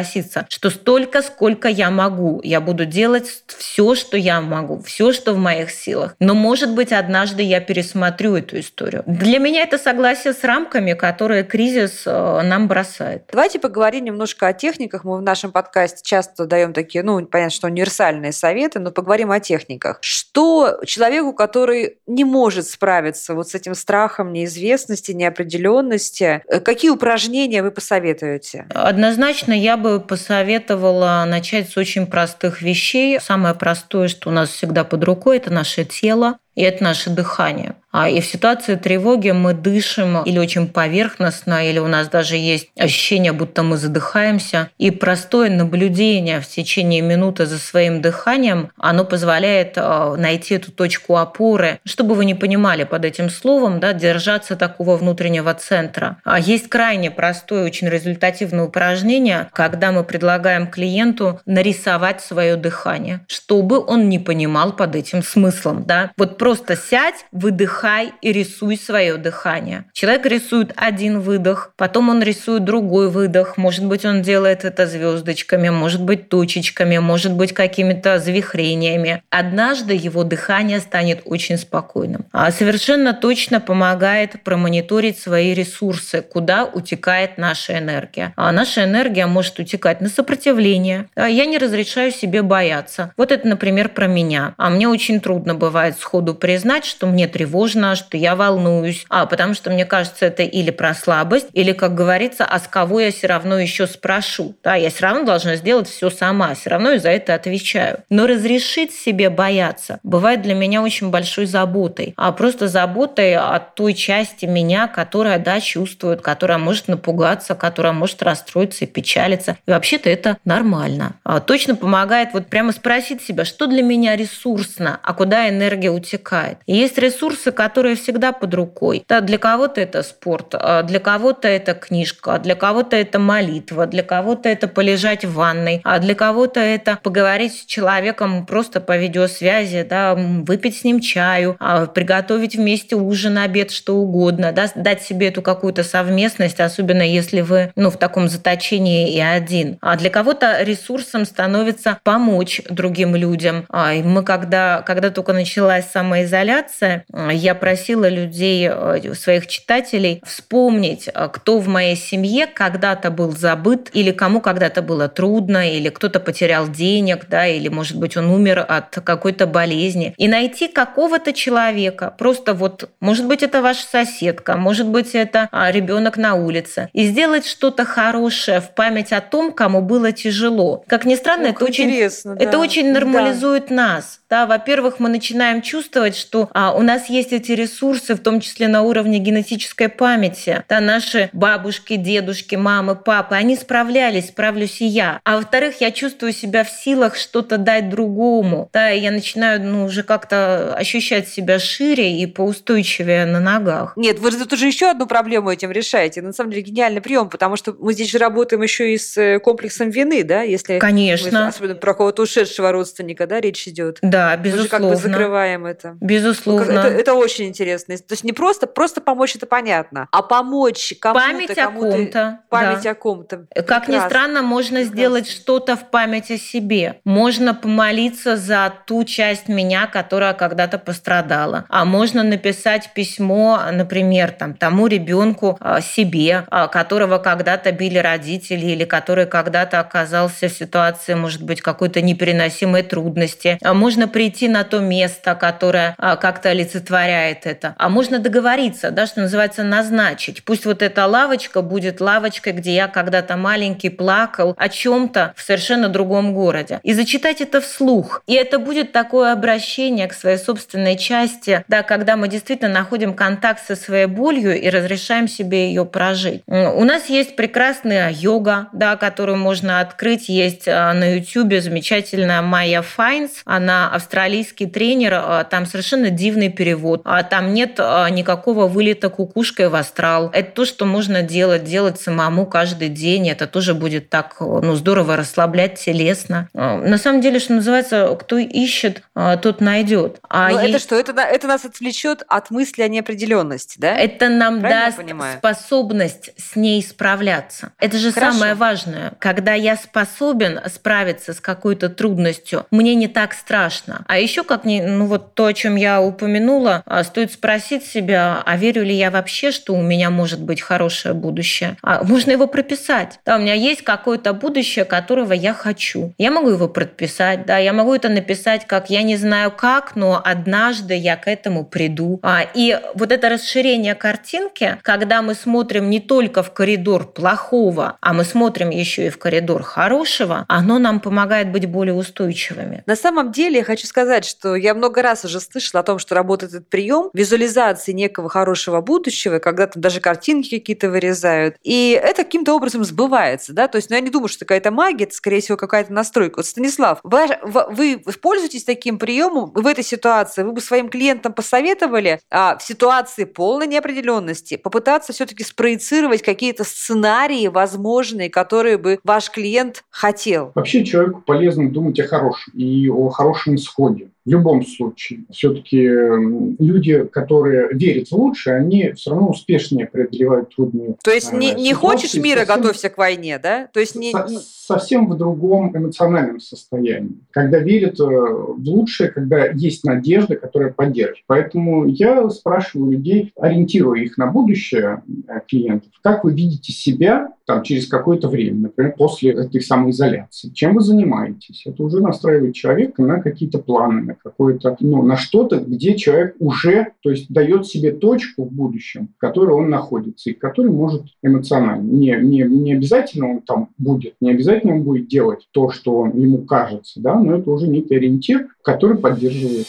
что 0.50 0.70
столько, 0.70 1.22
сколько 1.22 1.68
я 1.68 1.90
могу, 1.90 2.42
я 2.44 2.62
буду 2.62 2.86
делать 2.86 3.44
все, 3.48 3.96
что 3.96 4.18
я 4.18 4.42
могу, 4.42 4.82
все, 4.82 5.12
что 5.12 5.34
в 5.34 5.38
моих 5.38 5.72
силах. 5.72 6.16
Но, 6.20 6.34
может 6.34 6.74
быть, 6.74 6.92
однажды 6.92 7.44
я 7.44 7.60
пересмотрю 7.60 8.36
эту 8.36 8.60
историю. 8.60 9.04
Для 9.06 9.40
меня 9.40 9.64
это 9.64 9.78
согласие 9.78 10.34
с 10.34 10.44
рамками, 10.44 10.94
которые 10.94 11.44
кризис 11.44 12.04
э, 12.06 12.42
нам 12.44 12.68
бросает. 12.68 13.24
Давайте 13.32 13.60
поговорим 13.60 14.06
немножко 14.06 14.48
о 14.48 14.54
техниках. 14.54 15.04
Мы 15.04 15.18
в 15.18 15.22
нашем 15.22 15.52
подкасте 15.52 16.02
часто 16.04 16.46
даем 16.46 16.74
такие, 16.74 17.04
ну, 17.04 17.26
понятно, 17.26 17.52
что 17.52 17.68
универсальные 17.68 18.32
советы, 18.32 18.80
но 18.80 18.92
поговорим 18.92 19.32
о 19.32 19.40
техниках. 19.40 20.00
Что 20.02 20.80
человеку, 20.86 21.34
который 21.34 21.98
не 22.08 22.24
может 22.24 22.68
справиться 22.68 23.34
вот 23.34 23.50
с 23.50 23.56
этим 23.56 23.76
страхом 23.76 24.34
неизвестности, 24.34 25.12
неопределенности, 25.12 26.44
э, 26.48 26.60
какие 26.60 26.92
упражнения 26.92 27.64
вы 27.64 27.72
посоветуете? 27.72 28.68
Однозначно 28.74 29.54
я 29.54 29.78
бы 29.78 29.87
посоветовала 30.08 31.24
начать 31.28 31.70
с 31.70 31.78
очень 31.78 32.08
простых 32.08 32.62
вещей. 32.62 33.20
Самое 33.20 33.56
простое, 33.56 34.08
что 34.08 34.30
у 34.30 34.32
нас 34.32 34.50
всегда 34.50 34.84
под 34.84 35.04
рукой, 35.04 35.38
это 35.38 35.52
наше 35.52 35.86
тело 35.86 36.38
и 36.56 36.62
это 36.62 36.84
наше 36.84 37.10
дыхание. 37.10 37.76
А 38.00 38.10
и 38.10 38.22
в 38.22 38.26
ситуации 38.28 38.76
тревоги 38.76 39.32
мы 39.32 39.56
дышим 39.56 40.22
или 40.22 40.38
очень 40.38 40.68
поверхностно, 40.68 41.68
или 41.68 41.80
у 41.80 41.88
нас 41.88 42.10
даже 42.10 42.36
есть 42.36 42.70
ощущение, 42.78 43.32
будто 43.32 43.64
мы 43.64 43.78
задыхаемся. 43.78 44.70
И 44.78 44.92
простое 44.92 45.50
наблюдение 45.50 46.40
в 46.40 46.48
течение 46.48 47.02
минуты 47.02 47.48
за 47.48 47.58
своим 47.58 48.04
дыханием, 48.04 48.70
оно 48.78 49.04
позволяет 49.04 49.78
э, 49.78 50.16
найти 50.16 50.54
эту 50.54 50.72
точку 50.72 51.18
опоры. 51.18 51.80
Чтобы 51.86 52.14
вы 52.14 52.26
не 52.26 52.36
понимали 52.36 52.84
под 52.84 53.04
этим 53.04 53.32
словом, 53.32 53.80
да, 53.80 53.94
держаться 53.94 54.56
такого 54.56 54.96
внутреннего 54.96 55.52
центра. 55.56 56.18
А 56.24 56.40
есть 56.40 56.70
крайне 56.70 57.10
простое, 57.10 57.66
очень 57.66 57.90
результативное 57.90 58.66
упражнение, 58.66 59.50
когда 59.54 59.92
мы 59.92 60.04
предлагаем 60.04 60.68
клиенту 60.68 61.42
нарисовать 61.48 62.22
свое 62.22 62.58
дыхание, 62.58 63.22
чтобы 63.28 63.84
он 63.84 64.08
не 64.08 64.20
понимал 64.20 64.74
под 64.74 64.96
этим 64.96 65.24
смыслом. 65.24 65.86
Да? 65.86 66.12
Вот 66.16 66.38
просто 66.38 66.76
сядь, 66.76 67.26
выдыхай 67.32 67.87
вдыхай 67.88 68.12
и 68.22 68.32
рисуй 68.32 68.78
свое 68.78 69.18
дыхание. 69.18 69.86
Человек 69.94 70.26
рисует 70.26 70.74
один 70.76 71.20
выдох, 71.20 71.72
потом 71.78 72.10
он 72.10 72.22
рисует 72.22 72.64
другой 72.64 73.10
выдох. 73.10 73.58
Может 73.58 73.86
быть, 73.86 74.06
он 74.06 74.22
делает 74.22 74.66
это 74.66 74.88
звездочками, 74.88 75.70
может 75.70 76.02
быть, 76.02 76.30
точечками, 76.30 76.98
может 76.98 77.34
быть, 77.34 77.54
какими-то 77.54 78.20
завихрениями. 78.20 79.22
Однажды 79.30 79.94
его 79.94 80.24
дыхание 80.24 80.80
станет 80.80 81.22
очень 81.26 81.58
спокойным. 81.58 82.26
А 82.32 82.52
совершенно 82.52 83.14
точно 83.14 83.60
помогает 83.62 84.44
промониторить 84.44 85.18
свои 85.18 85.54
ресурсы, 85.54 86.22
куда 86.22 86.66
утекает 86.66 87.38
наша 87.38 87.78
энергия. 87.78 88.34
А 88.36 88.52
наша 88.52 88.84
энергия 88.84 89.28
может 89.28 89.60
утекать 89.60 90.02
на 90.02 90.10
сопротивление. 90.10 91.08
А 91.16 91.28
я 91.30 91.46
не 91.46 91.58
разрешаю 91.58 92.12
себе 92.12 92.42
бояться. 92.42 93.14
Вот 93.18 93.32
это, 93.32 93.48
например, 93.48 93.90
про 93.90 94.08
меня. 94.08 94.54
А 94.58 94.70
мне 94.70 94.88
очень 94.88 95.22
трудно 95.22 95.56
бывает 95.56 95.98
сходу 95.98 96.36
признать, 96.36 96.86
что 96.86 97.08
мне 97.08 97.28
тревожно, 97.28 97.77
что 97.96 98.18
я 98.18 98.36
волнуюсь, 98.36 99.06
а 99.10 99.26
потому 99.26 99.54
что 99.54 99.70
мне 99.70 99.86
кажется, 99.86 100.26
это 100.26 100.44
или 100.44 100.72
про 100.72 100.94
слабость, 100.94 101.48
или, 101.54 101.72
как 101.72 101.96
говорится, 101.96 102.46
а 102.46 102.60
с 102.60 102.68
кого 102.68 103.00
я 103.00 103.12
все 103.12 103.28
равно 103.28 103.60
еще 103.60 103.88
спрошу. 103.88 104.56
Да, 104.64 104.76
я 104.76 104.90
все 104.90 105.04
равно 105.04 105.24
должна 105.24 105.56
сделать 105.56 105.90
все 105.90 106.10
сама, 106.10 106.54
все 106.54 106.70
равно 106.70 106.92
и 106.92 107.00
за 107.00 107.10
это 107.10 107.34
отвечаю. 107.34 108.04
Но 108.10 108.28
разрешить 108.28 108.94
себе 108.94 109.30
бояться 109.30 110.00
бывает 110.04 110.42
для 110.42 110.56
меня 110.56 110.82
очень 110.82 111.10
большой 111.10 111.46
заботой, 111.46 112.14
а 112.18 112.32
просто 112.32 112.68
заботой 112.68 113.36
от 113.36 113.76
той 113.76 113.94
части 113.94 114.46
меня, 114.46 114.88
которая, 114.88 115.40
да, 115.40 115.60
чувствует, 115.60 116.22
которая 116.22 116.58
может 116.58 116.88
напугаться, 116.88 117.56
которая 117.56 117.94
может 117.94 118.24
расстроиться 118.24 118.86
и 118.86 118.88
печалиться. 118.88 119.58
И 119.66 119.72
вообще-то 119.72 120.10
это 120.10 120.38
нормально. 120.46 121.16
А 121.24 121.40
точно 121.40 121.76
помогает 121.76 122.30
вот 122.34 122.48
прямо 122.48 122.72
спросить 122.72 123.22
себя, 123.22 123.46
что 123.46 123.68
для 123.68 123.84
меня 123.84 124.16
ресурсно, 124.16 125.00
а 125.04 125.14
куда 125.14 125.50
энергия 125.50 125.90
утекает. 125.90 126.58
И 126.66 126.76
есть 126.76 126.98
ресурсы, 126.98 127.52
которые 127.58 127.96
всегда 127.96 128.32
под 128.34 128.54
рукой. 128.54 129.04
Да, 129.10 129.20
для 129.20 129.40
кого-то 129.40 129.82
это 129.82 130.04
спорт, 130.04 130.54
а 130.54 130.84
для 130.84 131.00
кого-то 131.00 131.48
это 131.48 131.74
книжка, 131.74 132.38
для 132.38 132.54
кого-то 132.54 132.96
это 132.96 133.18
молитва, 133.18 133.88
для 133.88 134.04
кого-то 134.04 134.48
это 134.48 134.68
полежать 134.68 135.26
в 135.26 135.34
ванной, 135.34 135.82
а 135.84 135.98
для 135.98 136.14
кого-то 136.14 136.60
это 136.60 137.00
поговорить 137.02 137.54
с 137.54 137.66
человеком 137.66 138.46
просто 138.46 138.80
по 138.80 138.96
видеосвязи, 138.96 139.82
да, 139.90 140.14
выпить 140.16 140.78
с 140.78 140.84
ним 140.84 141.00
чаю, 141.00 141.58
а 141.60 141.88
приготовить 141.88 142.56
вместе 142.56 142.96
ужин, 142.96 143.40
обед, 143.40 143.72
что 143.72 143.96
угодно, 143.96 144.52
да, 144.52 144.70
дать 144.76 145.02
себе 145.02 145.30
эту 145.30 145.42
какую-то 145.42 145.84
совместность, 145.84 146.60
особенно 146.60 147.02
если 147.02 147.42
вы 147.42 147.72
ну, 147.76 147.90
в 147.90 147.98
таком 147.98 148.28
заточении 148.28 149.16
и 149.16 149.20
один. 149.20 149.80
А 149.82 149.96
для 149.96 150.12
кого-то 150.12 150.62
ресурсом 150.62 151.26
становится 151.26 151.98
помочь 152.04 152.62
другим 152.70 153.16
людям. 153.16 153.66
А, 153.70 153.94
мы 153.94 154.24
когда, 154.24 154.84
когда 154.84 155.10
только 155.10 155.34
началась 155.34 155.86
самоизоляция, 155.90 157.04
я 157.32 157.47
просила 157.56 158.10
людей, 158.10 158.70
э, 158.70 159.14
своих 159.14 159.48
читателей, 159.48 160.22
вспомнить, 160.26 161.10
э, 161.14 161.30
кто 161.32 161.60
в 161.60 161.68
моей 161.68 161.96
семье 161.96 162.48
когда-то 162.48 163.12
был 163.12 163.32
забыт, 163.32 163.90
или 163.94 164.12
кому 164.12 164.42
когда-то 164.42 164.82
было 164.82 165.08
трудно, 165.08 165.70
или 165.70 165.90
кто-то 165.90 166.20
потерял 166.20 166.68
денег, 166.68 167.28
да, 167.30 167.48
или, 167.48 167.68
может 167.68 167.98
быть, 167.98 168.18
он 168.18 168.30
умер 168.30 168.66
от 168.68 168.96
какой-то 168.96 169.48
болезни. 169.48 170.14
И 170.18 170.28
найти 170.28 170.68
какого-то 170.68 171.34
человека, 171.34 172.14
просто 172.18 172.54
вот, 172.54 172.90
может 173.00 173.28
быть, 173.28 173.44
это 173.44 173.62
ваша 173.62 173.86
соседка, 173.86 174.58
может 174.58 174.88
быть, 174.88 175.16
это 175.16 175.48
а, 175.52 175.72
ребенок 175.72 176.18
на 176.18 176.36
улице, 176.36 176.90
и 176.94 177.06
сделать 177.06 177.46
что-то 177.46 177.86
хорошее 177.86 178.62
в 178.62 178.70
память 178.76 179.12
о 179.12 179.22
том, 179.22 179.52
кому 179.52 179.82
было 179.82 180.12
тяжело. 180.12 180.84
Как 180.88 181.06
ни 181.06 181.16
странно, 181.16 181.50
Ох, 181.50 181.56
это 181.56 181.66
очень, 181.66 182.10
да. 182.24 182.36
это 182.40 182.58
очень 182.60 182.92
нормализует 182.92 183.68
да. 183.70 183.76
нас. 183.76 184.20
Да, 184.30 184.46
во-первых, 184.46 185.00
мы 185.00 185.10
начинаем 185.10 185.62
чувствовать, 185.62 186.18
что 186.18 186.50
а, 186.54 186.74
у 186.74 186.82
нас 186.82 187.10
есть 187.10 187.32
эти 187.32 187.54
ресурсы, 187.54 188.14
в 188.14 188.20
том 188.20 188.42
числе 188.42 188.68
на 188.68 188.82
уровне 188.82 189.20
генетической 189.20 189.88
памяти. 189.88 190.66
Да, 190.68 190.82
наши 190.82 191.30
бабушки, 191.32 191.96
дедушки, 191.96 192.56
мамы, 192.56 192.96
папы, 192.96 193.36
они 193.36 193.56
справлялись, 193.56 194.28
справлюсь 194.28 194.82
и 194.82 194.86
я. 194.86 195.22
А 195.24 195.38
во-вторых, 195.38 195.80
я 195.80 195.92
чувствую 195.92 196.34
себя 196.34 196.66
в 196.66 196.70
силах 196.70 197.16
что-то 197.16 197.58
дать 197.58 197.90
другому. 197.90 198.70
Да, 198.74 198.92
и 198.92 199.00
я 199.00 199.12
начинаю 199.12 199.62
ну, 199.62 199.86
уже 199.86 200.04
как-то 200.04 200.74
ощущать 200.76 201.30
себя 201.30 201.58
шире 201.58 202.20
и 202.20 202.26
поустойчивее 202.26 203.26
на 203.26 203.40
ногах. 203.40 203.94
Нет, 203.96 204.20
вы 204.20 204.32
же 204.32 204.40
тут 204.40 204.54
уже 204.54 204.68
еще 204.68 204.90
одну 204.90 205.06
проблему 205.08 205.52
этим 205.52 205.72
решаете. 205.72 206.22
На 206.22 206.34
самом 206.34 206.52
деле 206.52 206.64
гениальный 206.64 207.02
прием, 207.02 207.30
потому 207.30 207.56
что 207.56 207.76
мы 207.80 207.94
здесь 207.94 208.12
же 208.12 208.18
работаем 208.18 208.62
еще 208.62 208.94
и 208.94 208.98
с 208.98 209.18
э, 209.18 209.40
комплексом 209.40 209.90
вины, 209.90 210.24
да, 210.24 210.42
если 210.42 210.80
Конечно. 210.80 211.44
Мы, 211.44 211.48
особенно 211.48 211.76
про 211.76 211.94
кого-то 211.94 212.24
ушедшего 212.24 212.74
родственника, 212.74 213.26
да, 213.26 213.40
речь 213.40 213.68
идет. 213.68 214.00
Да, 214.02 214.17
да, 214.18 214.36
безусловно. 214.38 214.58
Мы 214.58 214.64
же 214.64 214.70
как 214.70 214.82
бы 214.82 214.96
закрываем 214.96 215.66
это. 215.66 215.98
Безусловно. 216.02 216.72
Это, 216.72 216.88
это 216.88 217.14
очень 217.14 217.46
интересно. 217.46 217.96
То 217.98 218.14
есть 218.14 218.24
не 218.24 218.34
просто, 218.34 218.66
просто 218.68 219.00
помочь, 219.00 219.36
это 219.36 219.46
понятно, 219.46 220.08
а 220.12 220.22
помочь 220.22 220.94
кому-то. 221.00 221.26
Память 221.26 221.56
кому 221.56 221.80
о 221.80 221.92
ком-то. 221.92 222.40
Память 222.50 222.84
да. 222.84 222.92
о 222.92 222.96
ком-то. 222.96 223.38
Как 223.38 223.86
Прекрасно. 223.86 223.92
ни 223.94 224.00
странно, 224.00 224.42
можно 224.42 224.78
Прекрасно. 224.78 224.96
сделать 224.96 225.30
что-то 225.30 225.76
в 225.76 225.90
память 225.92 226.32
о 226.32 226.38
себе. 226.38 227.00
Можно 227.04 227.54
помолиться 227.54 228.38
за 228.38 228.74
ту 228.86 229.04
часть 229.04 229.48
меня, 229.48 229.88
которая 229.88 230.34
когда-то 230.34 230.80
пострадала. 230.80 231.66
А 231.70 231.86
можно 231.86 232.24
написать 232.24 232.94
письмо, 232.94 233.62
например, 233.72 234.32
там, 234.32 234.54
тому 234.54 234.88
ребенку 234.88 235.58
а, 235.60 235.82
себе, 235.82 236.46
а, 236.50 236.68
которого 236.68 237.20
когда-то 237.20 237.72
били 237.72 238.00
родители 238.00 238.66
или 238.66 238.86
который 238.86 239.28
когда-то 239.28 239.80
оказался 239.80 240.48
в 240.48 240.52
ситуации, 240.52 241.14
может 241.14 241.44
быть, 241.44 241.62
какой-то 241.62 242.02
непереносимой 242.02 242.84
трудности. 242.84 243.58
А 243.62 243.74
можно 243.74 244.07
можно 244.08 244.14
прийти 244.14 244.48
на 244.48 244.64
то 244.64 244.80
место, 244.80 245.36
которое 245.36 245.96
а, 245.98 246.16
как-то 246.16 246.50
олицетворяет 246.50 247.46
это. 247.46 247.76
А 247.78 247.90
можно 247.90 248.20
договориться, 248.20 248.92
да, 248.92 249.06
что 249.06 249.22
называется, 249.22 249.64
назначить. 249.64 250.44
Пусть 250.44 250.66
вот 250.66 250.82
эта 250.82 251.06
лавочка 251.06 251.62
будет 251.62 252.02
лавочкой, 252.02 252.54
где 252.54 252.76
я 252.76 252.88
когда-то 252.88 253.38
маленький 253.38 253.90
плакал 253.90 254.56
о 254.58 254.70
чем-то 254.70 255.34
в 255.36 255.42
совершенно 255.42 255.90
другом 255.90 256.34
городе. 256.34 256.80
И 256.84 256.94
зачитать 256.94 257.42
это 257.42 257.60
вслух. 257.60 258.22
И 258.28 258.34
это 258.34 258.60
будет 258.60 258.92
такое 258.92 259.34
обращение 259.34 260.08
к 260.08 260.14
своей 260.14 260.38
собственной 260.38 260.98
части, 260.98 261.64
да, 261.68 261.84
когда 261.84 262.16
мы 262.16 262.28
действительно 262.28 262.72
находим 262.72 263.14
контакт 263.14 263.66
со 263.68 263.76
своей 263.76 264.06
болью 264.06 264.60
и 264.60 264.70
разрешаем 264.70 265.28
себе 265.28 265.68
ее 265.68 265.86
прожить. 265.86 266.44
У 266.48 266.84
нас 266.84 267.10
есть 267.10 267.36
прекрасная 267.36 268.12
йога, 268.12 268.68
да, 268.72 268.96
которую 268.96 269.38
можно 269.38 269.82
открыть. 269.82 270.30
Есть 270.30 270.68
а, 270.68 270.94
на 270.94 271.16
YouTube 271.16 271.62
замечательная 271.62 272.42
Майя 272.42 272.82
Файнс. 272.82 273.32
Она 273.46 273.97
австралийский 273.98 274.68
тренер, 274.68 275.14
а, 275.16 275.44
там 275.44 275.66
совершенно 275.66 276.10
дивный 276.10 276.50
перевод. 276.50 277.02
А 277.04 277.24
там 277.24 277.54
нет 277.54 277.76
а, 277.80 278.10
никакого 278.10 278.68
вылета 278.68 279.10
кукушкой 279.10 279.70
в 279.70 279.76
астрал. 279.76 280.30
Это 280.34 280.52
то, 280.52 280.66
что 280.66 280.86
можно 280.86 281.22
делать, 281.22 281.64
делать 281.64 282.00
самому 282.00 282.46
каждый 282.46 282.90
день. 282.90 283.30
Это 283.30 283.48
тоже 283.48 283.74
будет 283.74 284.10
так 284.10 284.38
ну, 284.40 284.76
здорово 284.76 285.18
расслаблять 285.18 285.80
телесно. 285.80 286.48
На 286.54 286.98
самом 286.98 287.22
деле, 287.22 287.40
что 287.40 287.54
называется, 287.54 288.16
кто 288.20 288.38
ищет, 288.38 289.04
тот 289.42 289.62
найдет. 289.62 290.20
А 290.30 290.50
Но 290.50 290.62
есть... 290.62 290.70
это 290.70 290.80
что? 290.80 290.96
Это, 290.96 291.12
это 291.14 291.48
нас 291.48 291.66
отвлечет 291.66 292.24
от 292.28 292.52
мысли 292.52 292.82
о 292.82 292.88
неопределенности, 292.88 293.80
да? 293.80 293.96
Это 293.96 294.30
нам 294.30 294.62
Правильно 294.62 295.24
даст 295.24 295.38
способность 295.38 296.32
с 296.38 296.56
ней 296.56 296.82
справляться. 296.84 297.72
Это 297.80 297.98
же 297.98 298.12
Хорошо. 298.12 298.34
самое 298.34 298.54
важное. 298.54 299.14
Когда 299.20 299.54
я 299.54 299.76
способен 299.76 300.60
справиться 300.68 301.34
с 301.34 301.40
какой-то 301.40 301.90
трудностью, 301.90 302.66
мне 302.72 302.96
не 302.96 303.08
так 303.08 303.34
страшно 303.34 303.87
страшно. 303.88 304.06
А 304.08 304.18
еще, 304.18 304.44
как 304.44 304.66
не, 304.66 304.82
ну 304.82 305.06
вот 305.06 305.34
то, 305.34 305.46
о 305.46 305.54
чем 305.54 305.76
я 305.76 306.02
упомянула, 306.02 306.84
а, 306.86 307.04
стоит 307.04 307.32
спросить 307.32 307.86
себя, 307.86 308.42
а 308.46 308.58
верю 308.58 308.84
ли 308.84 308.94
я 308.94 309.12
вообще, 309.12 309.52
что 309.52 309.74
у 309.74 309.82
меня 309.82 310.10
может 310.10 310.42
быть 310.42 310.62
хорошее 310.62 311.14
будущее? 311.14 311.78
А 311.82 312.04
можно 312.04 312.32
его 312.32 312.48
прописать. 312.48 313.20
Да, 313.26 313.38
у 313.38 313.40
меня 313.40 313.54
есть 313.54 313.84
какое-то 313.84 314.34
будущее, 314.34 314.86
которого 314.86 315.34
я 315.34 315.54
хочу. 315.54 316.14
Я 316.18 316.32
могу 316.32 316.50
его 316.50 316.68
прописать, 316.68 317.46
да, 317.46 317.58
я 317.58 317.74
могу 317.74 317.94
это 317.94 318.10
написать, 318.10 318.66
как 318.66 318.90
я 318.90 319.04
не 319.04 319.18
знаю 319.18 319.52
как, 319.52 319.96
но 319.96 320.22
однажды 320.24 320.96
я 320.96 321.16
к 321.16 321.28
этому 321.28 321.66
приду. 321.66 322.20
А, 322.24 322.46
и 322.54 322.80
вот 322.96 323.12
это 323.12 323.30
расширение 323.30 323.96
картинки, 323.96 324.78
когда 324.82 325.22
мы 325.22 325.34
смотрим 325.34 325.90
не 325.90 326.00
только 326.00 326.44
в 326.44 326.54
коридор 326.54 327.08
плохого, 327.08 327.98
а 328.02 328.14
мы 328.14 328.24
смотрим 328.24 328.70
еще 328.70 329.08
и 329.08 329.10
в 329.10 329.18
коридор 329.18 329.64
хорошего, 329.64 330.46
оно 330.48 330.80
нам 330.80 331.00
помогает 331.00 331.52
быть 331.52 331.66
более 331.66 331.94
устойчивыми. 331.94 332.84
На 332.86 332.96
самом 332.96 333.32
деле, 333.32 333.64
хочу 333.64 333.77
сказать, 333.86 334.26
что 334.26 334.56
я 334.56 334.74
много 334.74 335.02
раз 335.02 335.26
уже 335.26 335.40
слышала 335.40 335.82
о 335.82 335.84
том, 335.84 336.00
что 336.00 336.16
работает 336.16 336.54
этот 336.54 336.70
прием 336.70 337.10
визуализации 337.14 337.92
некого 337.92 338.30
хорошего 338.30 338.82
будущего, 338.82 339.40
когда 339.40 339.68
там 339.68 339.82
даже 339.82 340.00
картинки 340.00 340.58
какие-то 340.58 340.90
вырезают. 340.90 341.56
И 341.64 342.00
это 342.02 342.24
каким-то 342.24 342.54
образом 342.54 342.84
сбывается, 342.84 343.54
да, 343.54 343.68
то 343.68 343.78
есть, 343.78 343.90
ну, 343.90 343.96
я 343.96 344.02
не 344.02 344.10
думаю, 344.10 344.28
что 344.28 344.40
какая-то 344.46 344.72
магия, 344.72 345.06
это, 345.06 345.16
скорее 345.16 345.42
всего, 345.42 345.58
какая-то 345.58 345.94
настройка. 345.94 346.38
Вот, 346.38 346.46
Станислав, 346.46 347.00
вы, 347.04 347.28
вы 347.72 348.02
пользуетесь 348.22 348.64
таким 348.64 348.98
приемом 348.98 349.52
в 349.54 349.68
этой 349.68 349.84
ситуации? 349.84 350.44
Вы 350.44 350.54
бы 350.54 350.62
своим 350.62 350.90
клиентам 350.90 351.34
посоветовали 351.34 352.20
а, 352.30 352.58
в 352.58 352.64
ситуации 352.64 353.24
полной 353.26 353.68
неопределенности 353.68 354.58
попытаться 354.58 355.14
все-таки 355.14 355.44
спроецировать 355.44 356.22
какие-то 356.22 356.64
сценарии 356.64 357.48
возможные, 357.48 358.30
которые 358.30 358.78
бы 358.78 359.00
ваш 359.04 359.30
клиент 359.30 359.84
хотел? 359.90 360.52
Вообще 360.56 360.84
человеку 360.84 361.22
полезно 361.22 361.70
думать 361.70 362.00
о 362.00 362.08
хорошем 362.08 362.54
и 362.54 362.90
о 362.90 363.10
хорошем 363.10 363.58
исходе. 363.68 364.12
В 364.28 364.30
любом 364.30 364.66
случае. 364.66 365.22
Все-таки 365.32 365.78
люди, 365.80 367.06
которые 367.06 367.70
верят 367.72 368.10
в 368.10 368.12
лучшее, 368.12 368.58
они 368.58 368.92
все 368.92 369.12
равно 369.12 369.30
успешнее 369.30 369.88
преодолевают 369.88 370.54
трудные 370.54 370.98
То 371.02 371.12
есть 371.12 371.32
не, 371.32 371.54
не 371.54 371.74
хочешь 371.74 372.14
мира, 372.16 372.40
совсем, 372.40 372.58
готовься 372.58 372.90
к 372.90 372.98
войне, 372.98 373.40
да? 373.42 373.70
То 373.72 373.80
есть 373.80 373.96
не, 373.96 374.12
со, 374.12 374.28
совсем 374.28 375.08
в 375.08 375.16
другом 375.16 375.76
эмоциональном 375.76 376.42
состоянии. 376.42 377.20
Когда 377.32 377.60
верят 377.60 378.00
в 378.00 378.60
лучшее, 378.66 379.12
когда 379.12 379.46
есть 379.46 379.86
надежда, 379.86 380.36
которая 380.36 380.74
поддержит. 380.74 381.24
Поэтому 381.28 381.86
я 381.86 382.30
спрашиваю 382.30 382.92
людей, 382.92 383.32
ориентируя 383.40 384.02
их 384.02 384.18
на 384.18 384.28
будущее 384.28 385.04
клиентов, 385.48 385.92
как 386.04 386.26
вы 386.26 386.34
видите 386.34 386.74
себя 386.74 387.30
там, 387.46 387.64
через 387.64 387.88
какое-то 387.88 388.28
время, 388.28 388.64
например, 388.64 388.94
после 388.98 389.32
этой 389.32 389.62
самоизоляции. 389.62 390.50
Чем 390.50 390.76
вы 390.76 390.82
занимаетесь? 390.82 391.64
Это 391.66 391.82
уже 391.82 392.02
настраивает 392.02 392.54
человека 392.54 393.02
на 393.02 393.22
какие-то 393.22 393.60
планы, 393.60 394.17
на 394.24 394.30
какое-то, 394.32 394.78
ну, 394.80 395.02
на 395.04 395.18
что-то, 395.18 395.58
где 395.58 395.96
человек 395.96 396.36
уже, 396.40 396.94
то 397.02 397.10
есть 397.10 397.32
дает 397.32 397.66
себе 397.66 397.92
точку 397.92 398.46
в 398.46 398.52
будущем, 398.52 399.10
в 399.18 399.20
которой 399.20 399.52
он 399.52 399.70
находится, 399.70 400.30
и 400.30 400.34
в 400.34 400.40
которой 400.40 400.72
может 400.72 401.04
эмоционально. 401.22 401.84
Не, 401.84 402.18
не, 402.22 402.42
не 402.44 402.74
обязательно 402.74 403.32
он 403.32 403.42
там 403.42 403.70
будет, 403.78 404.16
не 404.22 404.32
обязательно 404.32 404.76
он 404.76 404.84
будет 404.84 405.08
делать 405.08 405.48
то, 405.52 405.70
что 405.72 405.98
он, 405.98 406.18
ему 406.18 406.40
кажется, 406.40 407.00
да, 407.02 407.20
но 407.20 407.36
это 407.36 407.50
уже 407.50 407.68
некий 407.68 407.96
ориентир, 407.96 408.48
который 408.62 408.98
поддерживает. 408.98 409.68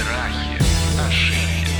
Страхи, 0.00 0.60
ошибки. 1.06 1.70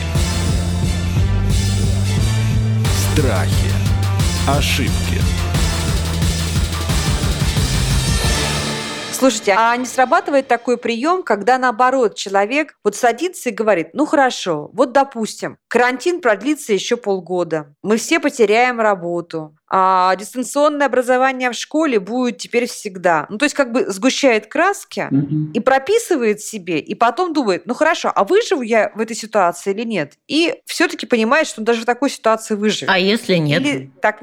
Страхи, 3.14 3.70
ошибки. 4.48 5.29
Слушайте, 9.20 9.54
а 9.54 9.76
не 9.76 9.84
срабатывает 9.84 10.48
такой 10.48 10.78
прием, 10.78 11.22
когда 11.22 11.58
наоборот 11.58 12.14
человек 12.14 12.78
вот 12.82 12.96
садится 12.96 13.50
и 13.50 13.52
говорит, 13.52 13.90
ну 13.92 14.06
хорошо, 14.06 14.70
вот 14.72 14.92
допустим, 14.92 15.58
карантин 15.68 16.22
продлится 16.22 16.72
еще 16.72 16.96
полгода, 16.96 17.74
мы 17.82 17.98
все 17.98 18.18
потеряем 18.18 18.80
работу, 18.80 19.54
а 19.70 20.16
дистанционное 20.16 20.86
образование 20.86 21.50
в 21.50 21.54
школе 21.54 22.00
будет 22.00 22.38
теперь 22.38 22.66
всегда. 22.66 23.26
Ну, 23.28 23.36
то 23.36 23.44
есть 23.44 23.54
как 23.54 23.72
бы 23.72 23.90
сгущает 23.90 24.46
краски 24.46 25.08
Мгм. 25.10 25.52
и 25.52 25.60
прописывает 25.60 26.40
себе, 26.40 26.78
и 26.78 26.94
потом 26.94 27.34
думает, 27.34 27.66
ну 27.66 27.74
хорошо, 27.74 28.10
а 28.14 28.24
выживу 28.24 28.62
я 28.62 28.90
в 28.94 29.00
этой 29.00 29.14
ситуации 29.14 29.72
или 29.72 29.84
нет? 29.84 30.14
И 30.28 30.62
все-таки 30.64 31.04
понимает, 31.04 31.46
что 31.46 31.60
он 31.60 31.66
даже 31.66 31.82
в 31.82 31.84
такой 31.84 32.08
ситуации 32.08 32.54
выживет. 32.54 32.90
А 32.90 32.98
если 32.98 33.34
нет? 33.34 33.60
Или 33.60 33.90
так... 34.00 34.22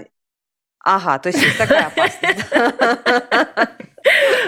Ага, 0.84 1.20
то 1.20 1.28
есть 1.30 1.40
есть 1.40 1.58
такая 1.60 1.86
опасность. 1.86 2.40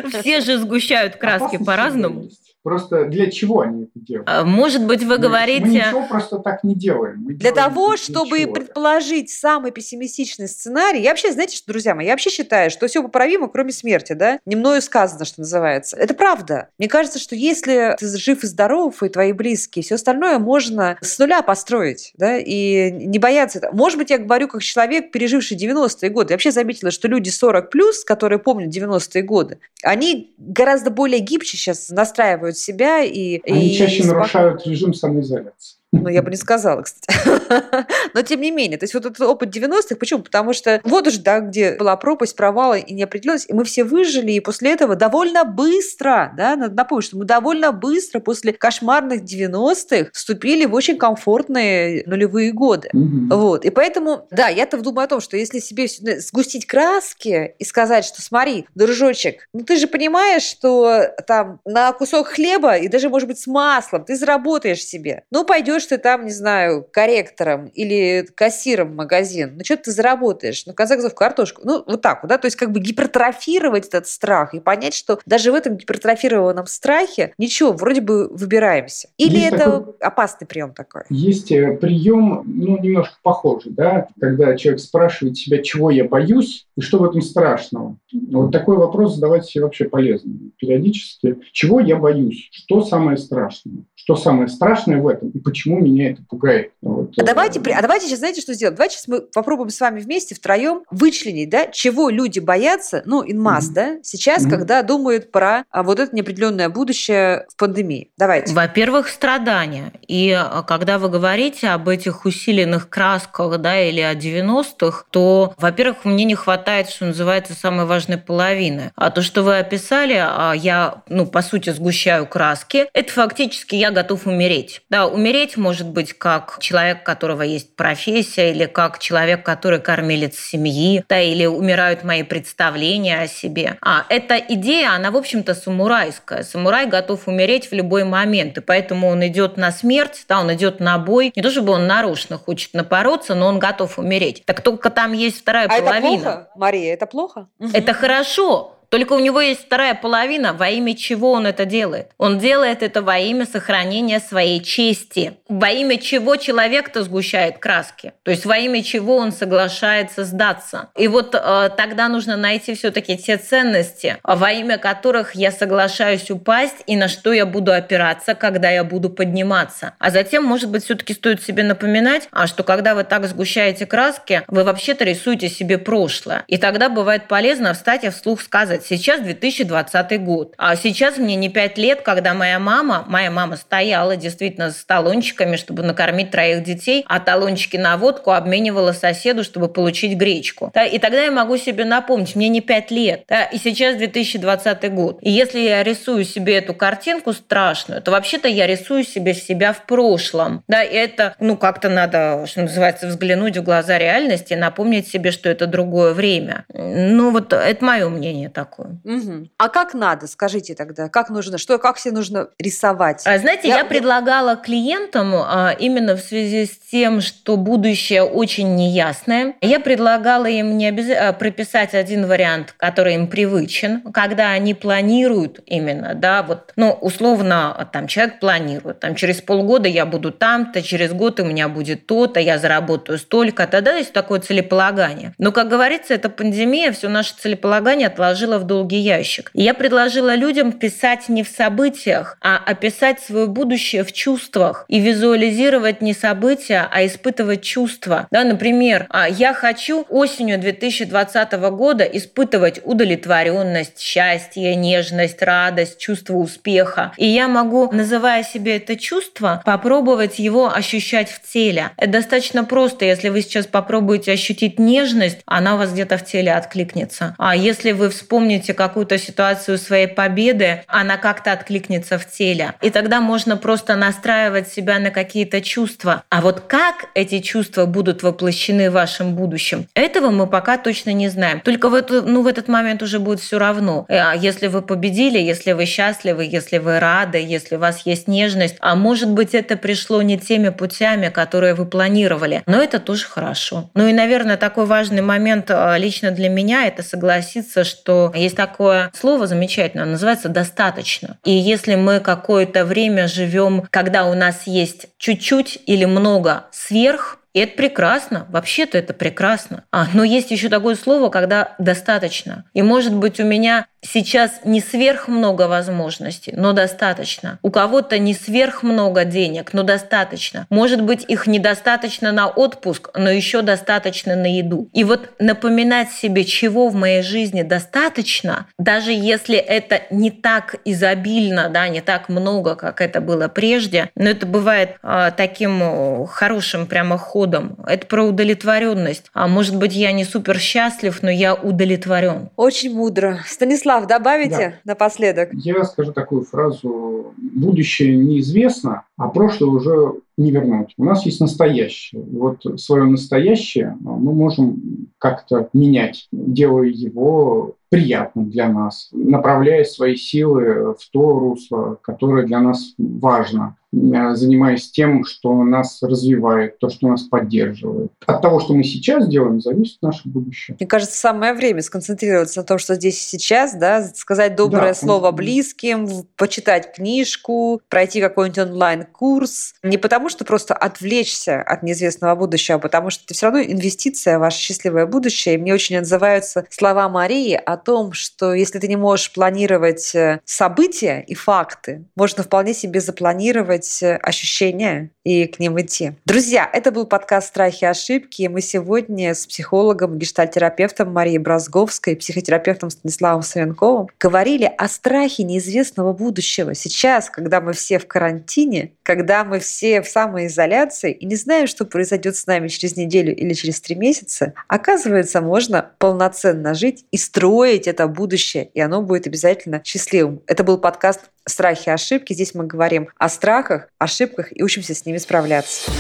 Все 0.08 0.42
же 0.42 0.58
сгущают 0.58 1.16
краски 1.16 1.58
по-разному. 1.58 2.30
Просто 2.62 3.06
для 3.06 3.32
чего 3.32 3.62
они 3.62 3.84
это 3.84 3.91
делают? 3.95 4.28
А, 4.30 4.43
Может 4.43 4.86
быть, 4.86 5.00
вы 5.04 5.10
Мы- 5.10 5.15
Мы 5.15 5.22
говорите... 5.24 5.65
ничего 5.65 6.06
просто 6.08 6.39
так 6.39 6.63
не 6.63 6.76
делаем. 6.76 7.19
Мы 7.22 7.34
Для 7.34 7.52
делаем 7.52 7.74
того, 7.74 7.95
чтобы 7.98 8.39
чего-то. 8.39 8.54
предположить 8.62 9.30
самый 9.30 9.72
пессимистичный 9.72 10.48
сценарий, 10.50 11.02
я 11.02 11.12
вообще, 11.12 11.32
знаете 11.32 11.56
что, 11.56 11.72
друзья 11.72 11.95
мои, 11.95 12.06
я 12.06 12.12
вообще 12.13 12.30
считаю, 12.30 12.69
что 12.69 12.88
все 12.88 13.02
поправимо, 13.02 13.48
кроме 13.48 13.72
смерти, 13.72 14.13
да? 14.13 14.39
Не 14.45 14.56
мною 14.58 14.82
сказано, 14.82 15.24
что 15.26 15.39
называется. 15.41 15.95
Это 15.98 16.13
правда. 16.13 16.67
Мне 16.78 16.88
кажется, 16.89 17.17
что 17.19 17.34
если 17.36 17.95
ты 17.98 18.08
жив 18.17 18.43
и 18.43 18.48
здоров, 18.48 19.02
и 19.04 19.10
твои 19.10 19.32
близкие, 19.32 19.84
все 19.84 19.95
остальное 19.95 20.38
можно 20.39 20.98
с 21.02 21.17
нуля 21.17 21.41
построить, 21.41 22.12
да, 22.17 22.38
и 22.38 22.91
не 22.91 23.19
бояться 23.19 23.60
этого. 23.60 23.74
Может 23.74 23.98
быть, 23.98 24.10
я 24.10 24.17
говорю 24.17 24.48
как 24.50 24.62
человек, 24.62 25.12
переживший 25.12 25.58
90-е 25.58 26.10
годы. 26.10 26.34
Я 26.34 26.36
вообще 26.36 26.52
заметила, 26.52 26.91
что 26.91 27.08
люди 27.08 27.30
40+, 27.30 27.69
плюс, 27.69 28.04
которые 28.04 28.39
помнят 28.39 28.76
90-е 28.76 29.22
годы, 29.24 29.60
они 29.84 30.34
гораздо 30.38 30.89
более 30.91 31.19
гибче 31.19 31.56
сейчас 31.58 31.89
настраивают 31.89 32.49
себя 32.58 33.04
и... 33.04 33.40
Они 33.50 33.70
и 33.70 33.78
чаще 33.78 34.04
спокойно. 34.04 34.20
нарушают 34.20 34.68
режим 34.68 34.94
самоизоляции. 34.94 35.79
Ну, 35.91 36.08
я 36.10 36.21
бы 36.21 36.30
не 36.30 36.38
сказала, 36.38 36.84
кстати. 36.84 37.08
Но 38.13 38.21
тем 38.21 38.41
не 38.41 38.52
менее, 38.52 38.78
то 38.78 38.84
есть 38.84 38.93
вот 38.93 39.06
этот 39.06 39.21
опыт 39.21 39.56
90-х, 39.56 39.95
почему? 39.95 40.21
Потому 40.21 40.54
что 40.54 40.80
вот 40.84 41.08
уж, 41.08 41.17
да, 41.17 41.39
где 41.39 41.75
была 41.78 41.95
пропасть, 41.97 42.36
провалы 42.36 42.80
и 42.80 42.93
неопределенность, 42.93 43.49
и 43.49 43.54
мы 43.54 43.63
все 43.63 43.84
выжили, 43.84 44.34
и 44.34 44.39
после 44.39 44.71
этого 44.71 44.95
довольно 44.95 45.45
быстро, 45.45 46.32
да, 46.38 46.56
надо 46.56 46.75
напомнить, 46.75 47.06
что 47.06 47.17
мы 47.17 47.25
довольно 47.25 47.71
быстро 47.71 48.19
после 48.19 48.54
кошмарных 48.54 49.23
90-х 49.23 50.12
вступили 50.13 50.65
в 50.65 50.73
очень 50.73 50.97
комфортные 50.97 52.04
нулевые 52.06 52.52
годы. 52.52 52.89
Вот. 52.93 53.65
И 53.65 53.69
поэтому, 53.71 54.28
да, 54.32 54.47
я-то 54.47 54.80
думаю 54.80 55.06
о 55.06 55.08
том, 55.08 55.21
что 55.21 55.38
если 55.38 55.60
себе 55.60 55.88
сгустить 55.88 56.67
краски 56.67 57.56
и 57.58 57.63
сказать, 57.63 58.06
что 58.06 58.21
смотри, 58.21 58.67
дружочек, 58.75 59.47
ну 59.54 59.62
ты 59.62 59.78
же 59.78 59.88
понимаешь, 59.88 60.43
что 60.43 61.10
там 61.25 61.60
на 61.65 61.91
кусок 61.93 62.28
хлеба 62.28 62.78
и 62.78 62.88
даже, 62.88 63.10
может 63.10 63.28
быть, 63.28 63.39
с 63.39 63.47
маслом 63.47 64.06
ты 64.06 64.15
заработаешь 64.15 64.84
себе. 64.84 65.23
Ну, 65.32 65.45
пойдешь 65.45 65.79
ты 65.88 65.98
там, 65.98 66.26
не 66.26 66.32
знаю, 66.32 66.86
корректором 66.92 67.68
или 67.68 68.28
кассиром 68.36 68.92
в 68.92 68.96
магазин. 68.96 69.54
Ну, 69.58 69.63
что 69.63 69.78
ты 69.78 69.92
заработаешь? 69.92 70.63
Ну, 70.65 70.74
в 70.74 70.76
конце 70.76 70.96
концов, 70.96 71.13
картошку. 71.15 71.62
Ну, 71.63 71.84
вот 71.86 72.02
так 72.02 72.24
вот, 72.24 72.30
да, 72.30 72.38
то 72.38 72.46
есть 72.48 72.56
как 72.58 72.72
бы 72.72 72.80
гипертрофировать 72.80 73.88
этот 73.88 74.08
страх 74.08 74.54
и 74.54 74.60
понять, 74.60 74.94
что 74.94 75.20
даже 75.26 75.52
в 75.52 75.56
этом 75.56 75.76
гипертрофированном 75.78 76.65
страхе 76.68 77.34
ничего, 77.38 77.72
вроде 77.74 78.02
бы 78.02 78.28
выбираемся. 78.30 79.10
Или 79.18 79.38
Есть 79.38 79.54
это 79.54 79.72
такой- 79.72 79.94
опасный 80.02 80.48
прием 80.48 80.74
такой? 80.74 81.04
Есть 81.10 81.52
э, 81.52 81.76
прием, 81.78 82.44
ну, 82.46 82.78
немножко 82.82 83.15
похожий, 83.24 83.72
да, 83.72 84.08
когда 84.20 84.56
человек 84.56 84.80
спрашивает 84.82 85.38
себя, 85.38 85.62
чего 85.62 85.89
я 85.92 86.04
боюсь, 86.06 86.65
и 86.76 86.82
что 86.82 87.00
в 87.00 87.04
этом 87.06 87.22
страшного. 87.22 87.98
Вот 88.32 88.52
такой 88.52 88.78
вопрос 88.78 89.15
задавать 89.15 89.46
себе 89.46 89.63
вообще 89.63 89.86
полезно 89.86 90.32
периодически. 90.58 91.38
Чего 91.52 91.80
я 91.80 91.96
боюсь? 91.98 92.50
Что 92.52 92.82
самое 92.82 93.18
страшное? 93.18 93.84
Что 93.96 94.15
самое 94.15 94.48
страшное 94.48 95.02
в 95.02 95.08
этом? 95.08 95.30
И 95.30 95.39
почему 95.39 95.69
меня 95.78 96.12
это 96.12 96.22
пугает? 96.30 96.72
Вот, 96.82 97.12
А 97.18 97.22
э, 97.22 97.26
давайте, 97.26 97.60
а 97.60 97.82
давайте 97.82 98.08
сейчас, 98.08 98.20
знаете, 98.20 98.42
что 98.42 98.54
сделаем? 98.54 98.76
Давайте 98.76 98.96
сейчас 98.96 99.08
мы 99.08 99.22
попробуем 99.22 99.70
с 99.70 99.80
вами 99.80 100.00
вместе 100.00 100.36
втроем 100.36 100.84
вычленить, 100.90 101.50
да, 101.50 101.68
чего 101.68 102.10
люди 102.10 102.40
боятся, 102.40 103.02
ну, 103.06 103.24
in 103.24 103.38
mass, 103.38 103.66
Мгм. 103.66 103.74
да, 103.74 103.96
сейчас, 104.04 104.44
Мгм. 104.44 104.52
когда 104.52 104.82
думают 104.84 105.32
про 105.32 105.64
а, 105.72 105.84
вот 105.84 106.00
это 106.00 106.16
неопределенное 106.16 106.70
будущее 106.70 107.46
в 107.50 107.56
пандемии. 107.58 108.10
Давайте. 108.18 108.54
Во-первых, 108.54 109.08
страдания. 109.10 109.92
И 110.08 110.32
а, 110.32 110.64
когда 110.64 110.98
вы 111.00 111.10
говорите 111.10 111.68
об 111.70 111.88
этих 111.90 112.26
усиленных 112.26 112.90
красках 112.90 113.60
да, 113.60 113.80
или 113.82 114.02
о 114.02 114.16
90-х, 114.16 115.06
то, 115.12 115.54
во-первых, 115.58 116.06
мне 116.06 116.24
не 116.26 116.36
хватает, 116.36 116.90
что 116.90 117.06
называется, 117.06 117.54
самой 117.54 117.86
важной 117.86 118.18
половины. 118.18 118.92
А 118.96 119.12
то, 119.12 119.22
что 119.22 119.44
вы 119.44 119.58
описали, 119.60 120.16
а, 120.18 120.54
я, 120.54 121.04
ну, 121.10 121.26
по 121.26 121.42
сути, 121.42 121.70
сгущаю 121.72 122.26
краски, 122.28 122.88
это 122.94 123.12
фактически 123.12 123.76
я 123.76 123.92
готов 123.92 124.28
умереть. 124.28 124.82
Да, 124.90 125.08
умереть 125.08 125.58
может 125.60 125.88
быть 125.88 126.13
как 126.13 126.58
человек, 126.60 127.02
у 127.02 127.04
которого 127.04 127.43
есть 127.43 127.76
профессия, 127.76 128.52
или 128.52 128.65
как 128.65 129.00
человек, 129.00 129.45
который 129.45 129.80
кормилец 129.80 130.38
семьи, 130.38 131.04
да, 131.08 131.19
или 131.19 131.45
умирают 131.45 132.04
мои 132.04 132.24
представления 132.24 133.22
о 133.22 133.28
себе. 133.28 133.78
А 133.82 134.06
эта 134.10 134.38
идея, 134.38 134.93
она, 134.93 135.12
в 135.12 135.17
общем-то, 135.17 135.54
самурайская. 135.54 136.43
Самурай 136.43 136.88
готов 136.88 137.28
умереть 137.28 137.69
в 137.69 137.74
любой 137.74 138.04
момент, 138.04 138.58
и 138.58 138.62
поэтому 138.62 139.10
он 139.10 139.26
идет 139.28 139.58
на 139.58 139.72
смерть, 139.72 140.26
да, 140.28 140.39
он 140.39 140.54
идет 140.54 140.80
на 140.80 140.98
бой. 140.98 141.32
Не 141.36 141.41
то 141.41 141.52
чтобы 141.52 141.74
он 141.74 141.88
нарочно 141.88 142.38
хочет 142.38 142.74
напороться, 142.74 143.36
но 143.36 143.48
он 143.48 143.60
готов 143.60 144.00
умереть. 144.00 144.43
Так 144.45 144.62
только 144.62 144.89
там 144.89 145.13
есть 145.13 145.41
вторая 145.41 145.67
А 145.69 145.76
это 145.76 145.86
половина. 145.86 146.12
плохо, 146.12 146.50
Мария, 146.56 146.93
это 146.93 147.06
плохо? 147.06 147.48
Это 147.74 147.93
хорошо. 147.93 148.79
Только 148.89 149.13
у 149.13 149.19
него 149.19 149.39
есть 149.39 149.62
вторая 149.65 149.93
половина, 149.93 150.54
во 150.54 150.67
имя 150.69 150.95
чего 150.95 151.32
он 151.32 151.45
это 151.45 151.65
делает. 151.65 152.08
Он 152.17 152.39
делает 152.39 152.82
это 152.82 153.02
во 153.02 153.17
имя 153.17 153.45
сохранения 153.45 154.19
своей 154.19 154.62
чести. 154.62 155.34
Во 155.47 155.69
имя 155.69 155.97
чего 155.97 156.36
человек-то 156.36 157.04
сгущает 157.04 157.60
краски. 157.60 158.13
То 158.23 158.32
есть 158.32 158.45
во 158.45 158.58
имя 158.58 158.84
чего 158.84 159.17
он 159.17 159.32
соглашается 159.32 160.25
сдаться. 160.25 160.89
И 160.97 161.08
вот 161.08 161.36
э, 161.36 161.69
тогда 161.78 162.08
нужно 162.08 162.36
найти 162.36 162.73
все-таки 162.73 163.17
те 163.17 163.38
ценности, 163.38 164.17
во 164.23 164.52
имя 164.52 164.78
которых 164.78 165.36
я 165.36 165.52
соглашаюсь 165.52 166.32
упасть 166.32 166.78
и 166.88 166.95
на 166.95 167.08
что 167.08 167.32
я 167.32 167.45
буду 167.45 167.71
опираться, 167.71 168.34
когда 168.34 168.71
я 168.71 168.84
буду 168.84 169.10
подниматься. 169.10 169.93
А 169.99 170.10
затем, 170.10 170.43
может 170.43 170.69
быть, 170.69 170.84
все-таки 170.84 171.13
стоит 171.13 171.43
себе 171.43 171.63
напоминать, 171.63 172.28
а 172.32 172.47
что 172.47 172.63
когда 172.63 172.95
вы 172.95 173.04
так 173.04 173.28
сгущаете 173.28 173.86
краски, 173.86 174.43
вы 174.47 174.63
вообще-то 174.63 175.04
рисуете 175.04 175.49
себе 175.49 175.78
прошлое. 175.78 176.43
И 176.47 176.58
тогда 176.58 176.89
бывает 176.89 177.28
полезно 177.28 177.73
встать 177.73 178.04
и 178.04 178.10
вслух 178.10 178.41
сказать, 178.41 178.79
сейчас 178.84 179.22
2020 179.22 180.24
год, 180.24 180.54
а 180.58 180.76
сейчас 180.76 181.18
мне 181.18 181.36
не 181.36 181.50
5 181.50 181.78
лет, 181.78 182.02
когда 182.02 182.34
моя 182.34 182.60
мама, 182.60 183.06
моя 183.08 183.32
мама 183.32 183.58
стояла 183.58 184.15
действительно 184.15 184.72
с 184.72 184.84
талончиками, 184.86 185.56
чтобы 185.56 185.84
накормить 185.84 186.32
троих 186.32 186.63
детей, 186.63 187.06
а 187.08 187.20
талончики 187.20 187.78
на 187.78 187.98
водку 187.98 188.32
обменивала 188.32 188.92
соседу, 188.92 189.44
чтобы 189.44 189.68
получить 189.68 190.18
гречку. 190.18 190.72
И 190.92 191.00
тогда 191.00 191.24
я 191.24 191.32
могу 191.32 191.58
себе 191.58 191.86
напомнить, 191.86 192.36
мне 192.36 192.50
не 192.50 192.62
5 192.62 192.92
лет, 192.92 193.24
и 193.52 193.58
сейчас 193.58 193.96
2020 193.98 194.94
год. 194.94 195.20
И 195.22 195.30
если 195.30 195.60
я 195.60 195.84
рисую 195.84 196.24
себе 196.24 196.58
эту 196.58 196.74
картинку 196.74 197.34
страшную, 197.34 198.02
то 198.02 198.12
вообще-то 198.12 198.48
я 198.48 198.68
рисую 198.68 199.04
себе 199.04 199.34
себя 199.34 199.74
в 199.74 199.86
прошлом. 199.86 200.63
Да, 200.68 200.84
и 200.84 200.96
это, 200.96 201.36
ну, 201.39 201.58
как-то 201.58 201.89
надо, 201.89 202.46
что 202.48 202.62
называется, 202.62 203.08
взглянуть 203.08 203.58
в 203.58 203.63
глаза 203.63 203.98
реальности 203.98 204.54
и 204.54 204.56
напомнить 204.56 205.08
себе, 205.08 205.32
что 205.32 205.50
это 205.50 205.68
другое 205.68 206.13
время. 206.13 206.65
Ну, 206.74 207.32
вот 207.32 207.54
это 207.54 207.84
мое 207.84 208.10
мнение 208.10 208.50
такое. 208.50 208.69
Такую. 208.70 209.00
Угу. 209.04 209.50
А 209.58 209.70
как 209.70 209.94
надо, 209.94 210.28
скажите 210.28 210.76
тогда, 210.76 211.10
как 211.10 211.30
нужно, 211.30 211.58
что, 211.58 211.78
как 211.78 211.98
себе 211.98 212.14
нужно 212.14 212.50
рисовать? 212.60 213.24
А, 213.26 213.38
знаете, 213.38 213.68
я, 213.68 213.80
я 213.80 213.86
предлагала 213.86 214.56
клиентам 214.56 215.34
а, 215.36 215.76
именно 215.78 216.16
в 216.16 216.20
связи 216.20 216.66
с 216.66 216.78
тем, 216.92 217.22
что 217.22 217.58
будущее 217.58 218.24
очень 218.24 218.76
неясное, 218.76 219.56
я 219.62 219.80
предлагала 219.80 220.46
им 220.46 220.78
не 220.78 220.88
обяз... 220.88 221.08
А, 221.10 221.34
прописать 221.34 221.94
один 221.94 222.28
вариант, 222.28 222.74
который 222.78 223.16
им 223.16 223.28
привычен, 223.28 224.02
когда 224.14 224.52
они 224.52 224.74
планируют 224.74 225.60
именно, 225.66 226.14
да, 226.14 226.44
вот, 226.44 226.74
ну, 226.76 226.92
условно, 226.92 227.90
там 227.92 228.08
человек 228.08 228.40
планирует, 228.40 229.00
там 229.00 229.16
через 229.16 229.42
полгода 229.42 229.88
я 229.88 230.06
буду 230.06 230.32
там-то, 230.32 230.82
через 230.82 231.12
год 231.14 231.40
у 231.40 231.46
меня 231.46 231.70
будет 231.70 232.06
то-то, 232.06 232.40
я 232.40 232.58
заработаю 232.58 233.18
столько-то, 233.18 233.82
да, 233.82 233.96
есть 233.96 234.14
такое 234.14 234.40
целеполагание. 234.40 235.34
Но, 235.38 235.52
как 235.52 235.70
говорится, 235.70 236.14
эта 236.14 236.30
пандемия 236.30 236.92
все 236.92 237.10
наше 237.10 237.36
целеполагание 237.36 238.08
отложила 238.08 238.59
в 238.60 238.63
долгий 238.65 239.00
ящик. 239.00 239.50
И 239.54 239.63
я 239.63 239.74
предложила 239.74 240.36
людям 240.36 240.72
писать 240.72 241.30
не 241.30 241.43
в 241.43 241.48
событиях, 241.48 242.38
а 242.41 242.58
описать 242.58 243.19
свое 243.19 243.48
будущее 243.48 244.04
в 244.04 244.12
чувствах 244.12 244.86
и 244.88 245.00
визуализировать 245.00 246.02
не 246.02 246.13
события, 246.13 246.88
а 246.91 247.06
испытывать 247.06 247.62
чувства. 247.62 248.28
Да, 248.32 248.43
например, 248.43 249.08
а, 249.10 249.28
я 249.28 249.54
хочу 249.54 250.06
осенью 250.10 250.60
2020 250.60 251.54
года 251.72 252.04
испытывать 252.04 252.82
удовлетворенность, 252.84 254.00
счастье, 254.00 254.76
нежность, 254.76 255.41
радость, 255.41 255.98
чувство 256.00 256.36
успеха. 256.36 257.13
И 257.17 257.28
я 257.28 257.48
могу, 257.48 257.89
называя 257.91 258.43
себе 258.43 258.78
это 258.78 258.95
чувство, 258.95 259.62
попробовать 259.65 260.39
его 260.39 260.74
ощущать 260.74 261.30
в 261.30 261.41
теле. 261.52 261.91
Это 261.98 262.12
достаточно 262.12 262.63
просто. 262.63 263.06
Если 263.06 263.30
вы 263.30 263.41
сейчас 263.41 263.67
попробуете 263.67 264.32
ощутить 264.32 264.80
нежность, 264.80 265.39
она 265.45 265.76
у 265.76 265.78
вас 265.78 265.91
где-то 265.91 266.17
в 266.17 266.26
теле 266.26 266.54
откликнется. 266.54 267.36
А 267.38 267.56
если 267.56 267.91
вы 267.91 268.10
вспомните 268.10 268.49
какую-то 268.58 269.18
ситуацию 269.18 269.78
своей 269.78 270.08
победы, 270.08 270.84
она 270.88 271.18
как-то 271.18 271.52
откликнется 271.52 272.18
в 272.18 272.30
теле. 272.30 272.74
И 272.82 272.90
тогда 272.90 273.22
можно 273.22 273.58
просто 273.58 273.96
настраивать 273.96 274.68
себя 274.68 275.00
на 275.00 275.12
какие-то 275.12 275.62
чувства. 275.62 276.24
А 276.30 276.42
вот 276.42 276.62
как 276.62 277.08
эти 277.14 277.40
чувства 277.40 277.86
будут 277.86 278.24
воплощены 278.24 278.90
в 278.90 278.94
вашем 278.94 279.36
будущем, 279.36 279.88
этого 279.94 280.30
мы 280.32 280.48
пока 280.48 280.78
точно 280.78 281.12
не 281.12 281.30
знаем. 281.30 281.62
Только 281.62 281.90
в, 281.90 281.94
эту, 281.94 282.22
ну, 282.24 282.42
в 282.42 282.48
этот 282.48 282.68
момент 282.68 283.04
уже 283.04 283.20
будет 283.20 283.40
все 283.40 283.60
равно. 283.60 284.06
А 284.10 284.34
если 284.36 284.68
вы 284.68 284.82
победили, 284.82 285.40
если 285.40 285.74
вы 285.74 285.86
счастливы, 285.86 286.46
если 286.46 286.78
вы 286.78 287.00
рады, 287.00 287.38
если 287.38 287.76
у 287.76 287.80
вас 287.80 288.06
есть 288.06 288.28
нежность, 288.28 288.76
а 288.80 288.96
может 288.96 289.30
быть 289.30 289.54
это 289.54 289.78
пришло 289.78 290.22
не 290.22 290.38
теми 290.38 290.70
путями, 290.70 291.30
которые 291.30 291.74
вы 291.74 291.86
планировали, 291.86 292.64
но 292.66 292.82
это 292.82 293.00
тоже 293.00 293.26
хорошо. 293.26 293.90
Ну 293.94 294.08
и, 294.08 294.14
наверное, 294.14 294.58
такой 294.58 294.86
важный 294.86 295.22
момент 295.22 295.70
а, 295.70 295.98
лично 295.98 296.32
для 296.32 296.50
меня– 296.50 296.86
это 296.88 297.04
согласиться, 297.04 297.84
что 297.84 298.32
есть 298.39 298.56
такое 298.56 299.12
слово 299.13 299.47
замечательное, 299.47 300.06
называется 300.06 300.49
«достаточно». 300.49 301.38
И 301.43 301.52
если 301.52 301.95
мы 301.95 302.19
какое-то 302.19 302.86
время 302.86 303.28
живем, 303.28 303.86
когда 303.89 304.25
у 304.25 304.34
нас 304.34 304.63
есть 304.65 305.08
чуть-чуть 305.17 305.80
или 305.86 306.06
много 306.06 306.65
сверх, 306.71 307.39
и 307.54 307.62
это 307.62 307.75
прекрасно, 307.75 308.45
вообще-то 308.49 308.97
это 308.97 309.13
прекрасно. 309.13 309.84
А, 309.91 310.08
но 310.13 310.23
есть 310.23 310.52
еще 310.52 310.69
такое 310.69 310.95
слово, 310.95 311.30
когда 311.30 311.75
достаточно. 311.80 312.65
И 312.73 312.84
может 312.84 313.13
быть 313.13 313.39
у 313.39 313.43
меня 313.43 313.88
сейчас 314.02 314.62
не 314.64 314.82
сверх 314.82 315.28
много 315.28 315.68
возможностей, 315.68 316.54
но 316.56 316.74
достаточно. 316.74 317.60
У 317.62 317.72
кого-то 317.72 318.18
не 318.18 318.34
сверх 318.34 318.84
много 318.84 319.26
денег, 319.26 319.74
но 319.74 319.84
достаточно. 319.84 320.66
Может 320.70 321.02
быть, 321.02 321.26
их 321.28 321.48
недостаточно 321.48 322.32
на 322.32 322.48
отпуск, 322.48 323.10
но 323.16 323.30
еще 323.30 323.62
достаточно 323.62 324.36
на 324.36 324.58
еду. 324.58 324.90
И 324.94 325.04
вот 325.04 325.32
напоминать 325.40 326.12
себе, 326.12 326.46
чего 326.46 326.90
в 326.90 326.96
моей 326.96 327.22
жизни 327.22 327.62
достаточно, 327.62 328.68
даже 328.78 329.12
если 329.12 329.58
это 329.58 330.02
не 330.10 330.32
так 330.32 330.76
изобильно, 330.86 331.70
да, 331.70 331.88
не 331.88 332.02
так 332.02 332.30
много, 332.30 332.76
как 332.76 333.02
это 333.02 333.22
было 333.22 333.48
прежде, 333.48 334.10
но 334.16 334.30
это 334.30 334.46
бывает 334.46 334.98
э, 335.04 335.32
таким 335.36 336.26
хорошим 336.28 336.88
прямо 336.88 337.18
ходом. 337.18 337.78
Это 337.88 338.06
про 338.06 338.24
удовлетворенность. 338.24 339.26
А 339.34 339.48
может 339.48 339.76
быть, 339.76 339.94
я 339.94 340.12
не 340.12 340.26
супер 340.26 340.60
счастлив, 340.60 341.20
но 341.22 341.30
я 341.30 341.54
удовлетворен. 341.54 342.50
Очень 342.56 342.96
мудро. 342.96 343.40
Станислав 343.46 343.88
Станислав, 343.89 344.08
добавите 344.08 344.82
да. 344.86 344.91
напоследок? 344.91 345.49
Я 345.54 345.84
скажу 345.84 346.13
такую 346.13 346.43
фразу. 346.43 347.34
Будущее 347.38 348.15
неизвестно, 348.17 349.06
а 349.17 349.30
прошлое 349.30 349.71
уже 349.71 350.13
не 350.38 350.52
вернуть. 350.52 350.93
У 350.97 351.04
нас 351.04 351.25
есть 351.25 351.39
настоящее. 351.41 352.21
И 352.21 352.36
вот 352.38 352.62
свое 352.80 353.06
настоящее 353.06 353.97
мы 353.99 354.34
можем 354.34 355.09
как-то 355.20 355.70
менять, 355.74 356.28
делая 356.32 356.88
его 356.88 357.76
приятным 357.90 358.50
для 358.50 358.70
нас, 358.70 359.10
направляя 359.12 359.84
свои 359.84 360.16
силы 360.16 360.94
в 360.94 361.10
то 361.12 361.40
русло, 361.40 361.98
которое 362.02 362.46
для 362.46 362.60
нас 362.60 362.94
важно. 362.98 363.76
Э, 363.92 364.36
занимаясь 364.36 364.92
тем, 364.92 365.26
что 365.26 365.64
нас 365.64 366.02
развивает, 366.04 366.78
то, 366.78 366.90
что 366.90 367.08
нас 367.08 367.24
поддерживает. 367.24 368.12
От 368.26 368.42
того, 368.42 368.60
что 368.60 368.74
мы 368.74 368.84
сейчас 368.84 369.28
делаем, 369.28 369.60
зависит 369.62 369.98
наше 370.02 370.28
будущее. 370.28 370.78
Мне 370.80 370.88
кажется, 370.88 371.18
самое 371.18 371.54
время 371.54 371.82
сконцентрироваться 371.82 372.60
на 372.60 372.66
том, 372.66 372.78
что 372.78 372.96
здесь 372.96 373.18
и 373.18 373.38
сейчас, 373.38 373.74
да, 373.74 374.04
сказать 374.04 374.56
доброе 374.56 374.90
да, 374.90 374.94
слово 374.94 375.32
близким, 375.32 376.08
почитать 376.38 376.94
книжку, 376.94 377.82
пройти 377.90 378.22
какой-нибудь 378.22 378.60
онлайн-курс. 378.60 379.74
Не 379.82 379.98
потому, 379.98 380.30
что 380.30 380.46
просто 380.46 380.76
отвлечься 380.76 381.62
от 381.62 381.82
неизвестного 381.82 382.36
будущего, 382.36 382.78
а 382.78 382.80
потому 382.80 383.10
что 383.10 383.24
это 383.26 383.34
все 383.34 383.48
равно 383.48 383.62
инвестиция 383.62 384.38
в 384.38 384.42
ваше 384.42 384.60
счастливое 384.60 385.08
будущее. 385.10 385.56
И 385.56 385.58
мне 385.58 385.74
очень 385.74 385.98
отзываются 385.98 386.65
слова 386.69 387.10
Марии 387.10 387.54
о 387.54 387.78
том, 387.78 388.13
что 388.13 388.54
если 388.54 388.80
ты 388.80 388.88
не 388.88 388.95
можешь 388.95 389.32
планировать 389.32 390.13
э, 390.15 390.39
события 390.45 391.24
и 391.28 391.36
факты, 391.36 392.06
можно 392.15 392.43
вполне 392.43 392.74
себе 392.74 393.02
запланировать 393.02 394.02
э, 394.02 394.15
ощущения 394.17 395.12
и 395.24 395.45
к 395.45 395.60
ним 395.60 395.80
идти. 395.80 396.13
Друзья, 396.26 396.69
это 396.72 396.91
был 396.91 397.06
подкаст 397.06 397.50
«Страхи 397.50 397.84
и 397.84 397.88
ошибки». 397.88 398.48
Мы 398.48 398.62
сегодня 398.62 399.34
с 399.34 399.45
психологом, 399.45 400.17
гештальтерапевтом 400.17 401.12
Марией 401.12 401.38
Бразговской, 401.38 402.15
психотерапевтом 402.15 402.89
Станиславом 402.89 403.43
Савенковым 403.43 404.08
говорили 404.19 404.72
о 404.78 404.88
страхе 404.88 405.43
неизвестного 405.43 406.13
будущего. 406.13 406.76
Сейчас, 406.76 407.30
когда 407.30 407.62
мы 407.62 407.74
все 407.74 408.00
в 408.00 408.08
карантине, 408.08 408.93
когда 409.10 409.43
мы 409.43 409.58
все 409.58 410.04
в 410.04 410.08
самоизоляции 410.08 411.12
и 411.12 411.26
не 411.26 411.36
знаем, 411.36 411.65
что 411.65 411.84
произойдет 411.84 412.36
с 412.36 412.45
нами 412.45 412.67
через 412.67 412.95
неделю 412.95 413.36
или 413.36 413.54
через 413.54 413.82
три 413.82 413.95
месяца, 413.95 414.54
оказывается, 414.67 415.41
можно 415.41 415.93
полноценно 415.98 416.76
жить 416.76 417.06
и 417.10 417.17
строить 417.17 417.88
это 417.88 418.08
будущее, 418.08 418.69
и 418.76 418.80
оно 418.80 419.02
будет 419.02 419.26
обязательно 419.26 419.82
счастливым. 419.84 420.43
Это 420.45 420.63
был 420.63 420.78
подкаст 420.78 421.32
«Страхи 421.48 421.89
и 421.89 421.91
ошибки». 421.91 422.34
Здесь 422.34 422.54
мы 422.54 422.67
говорим 422.67 423.10
о 423.17 423.30
страхах, 423.30 423.88
ошибках 423.98 424.56
и 424.56 424.62
учимся 424.62 424.93
с 424.93 425.04
ними 425.08 425.17
справляться. 425.17 425.91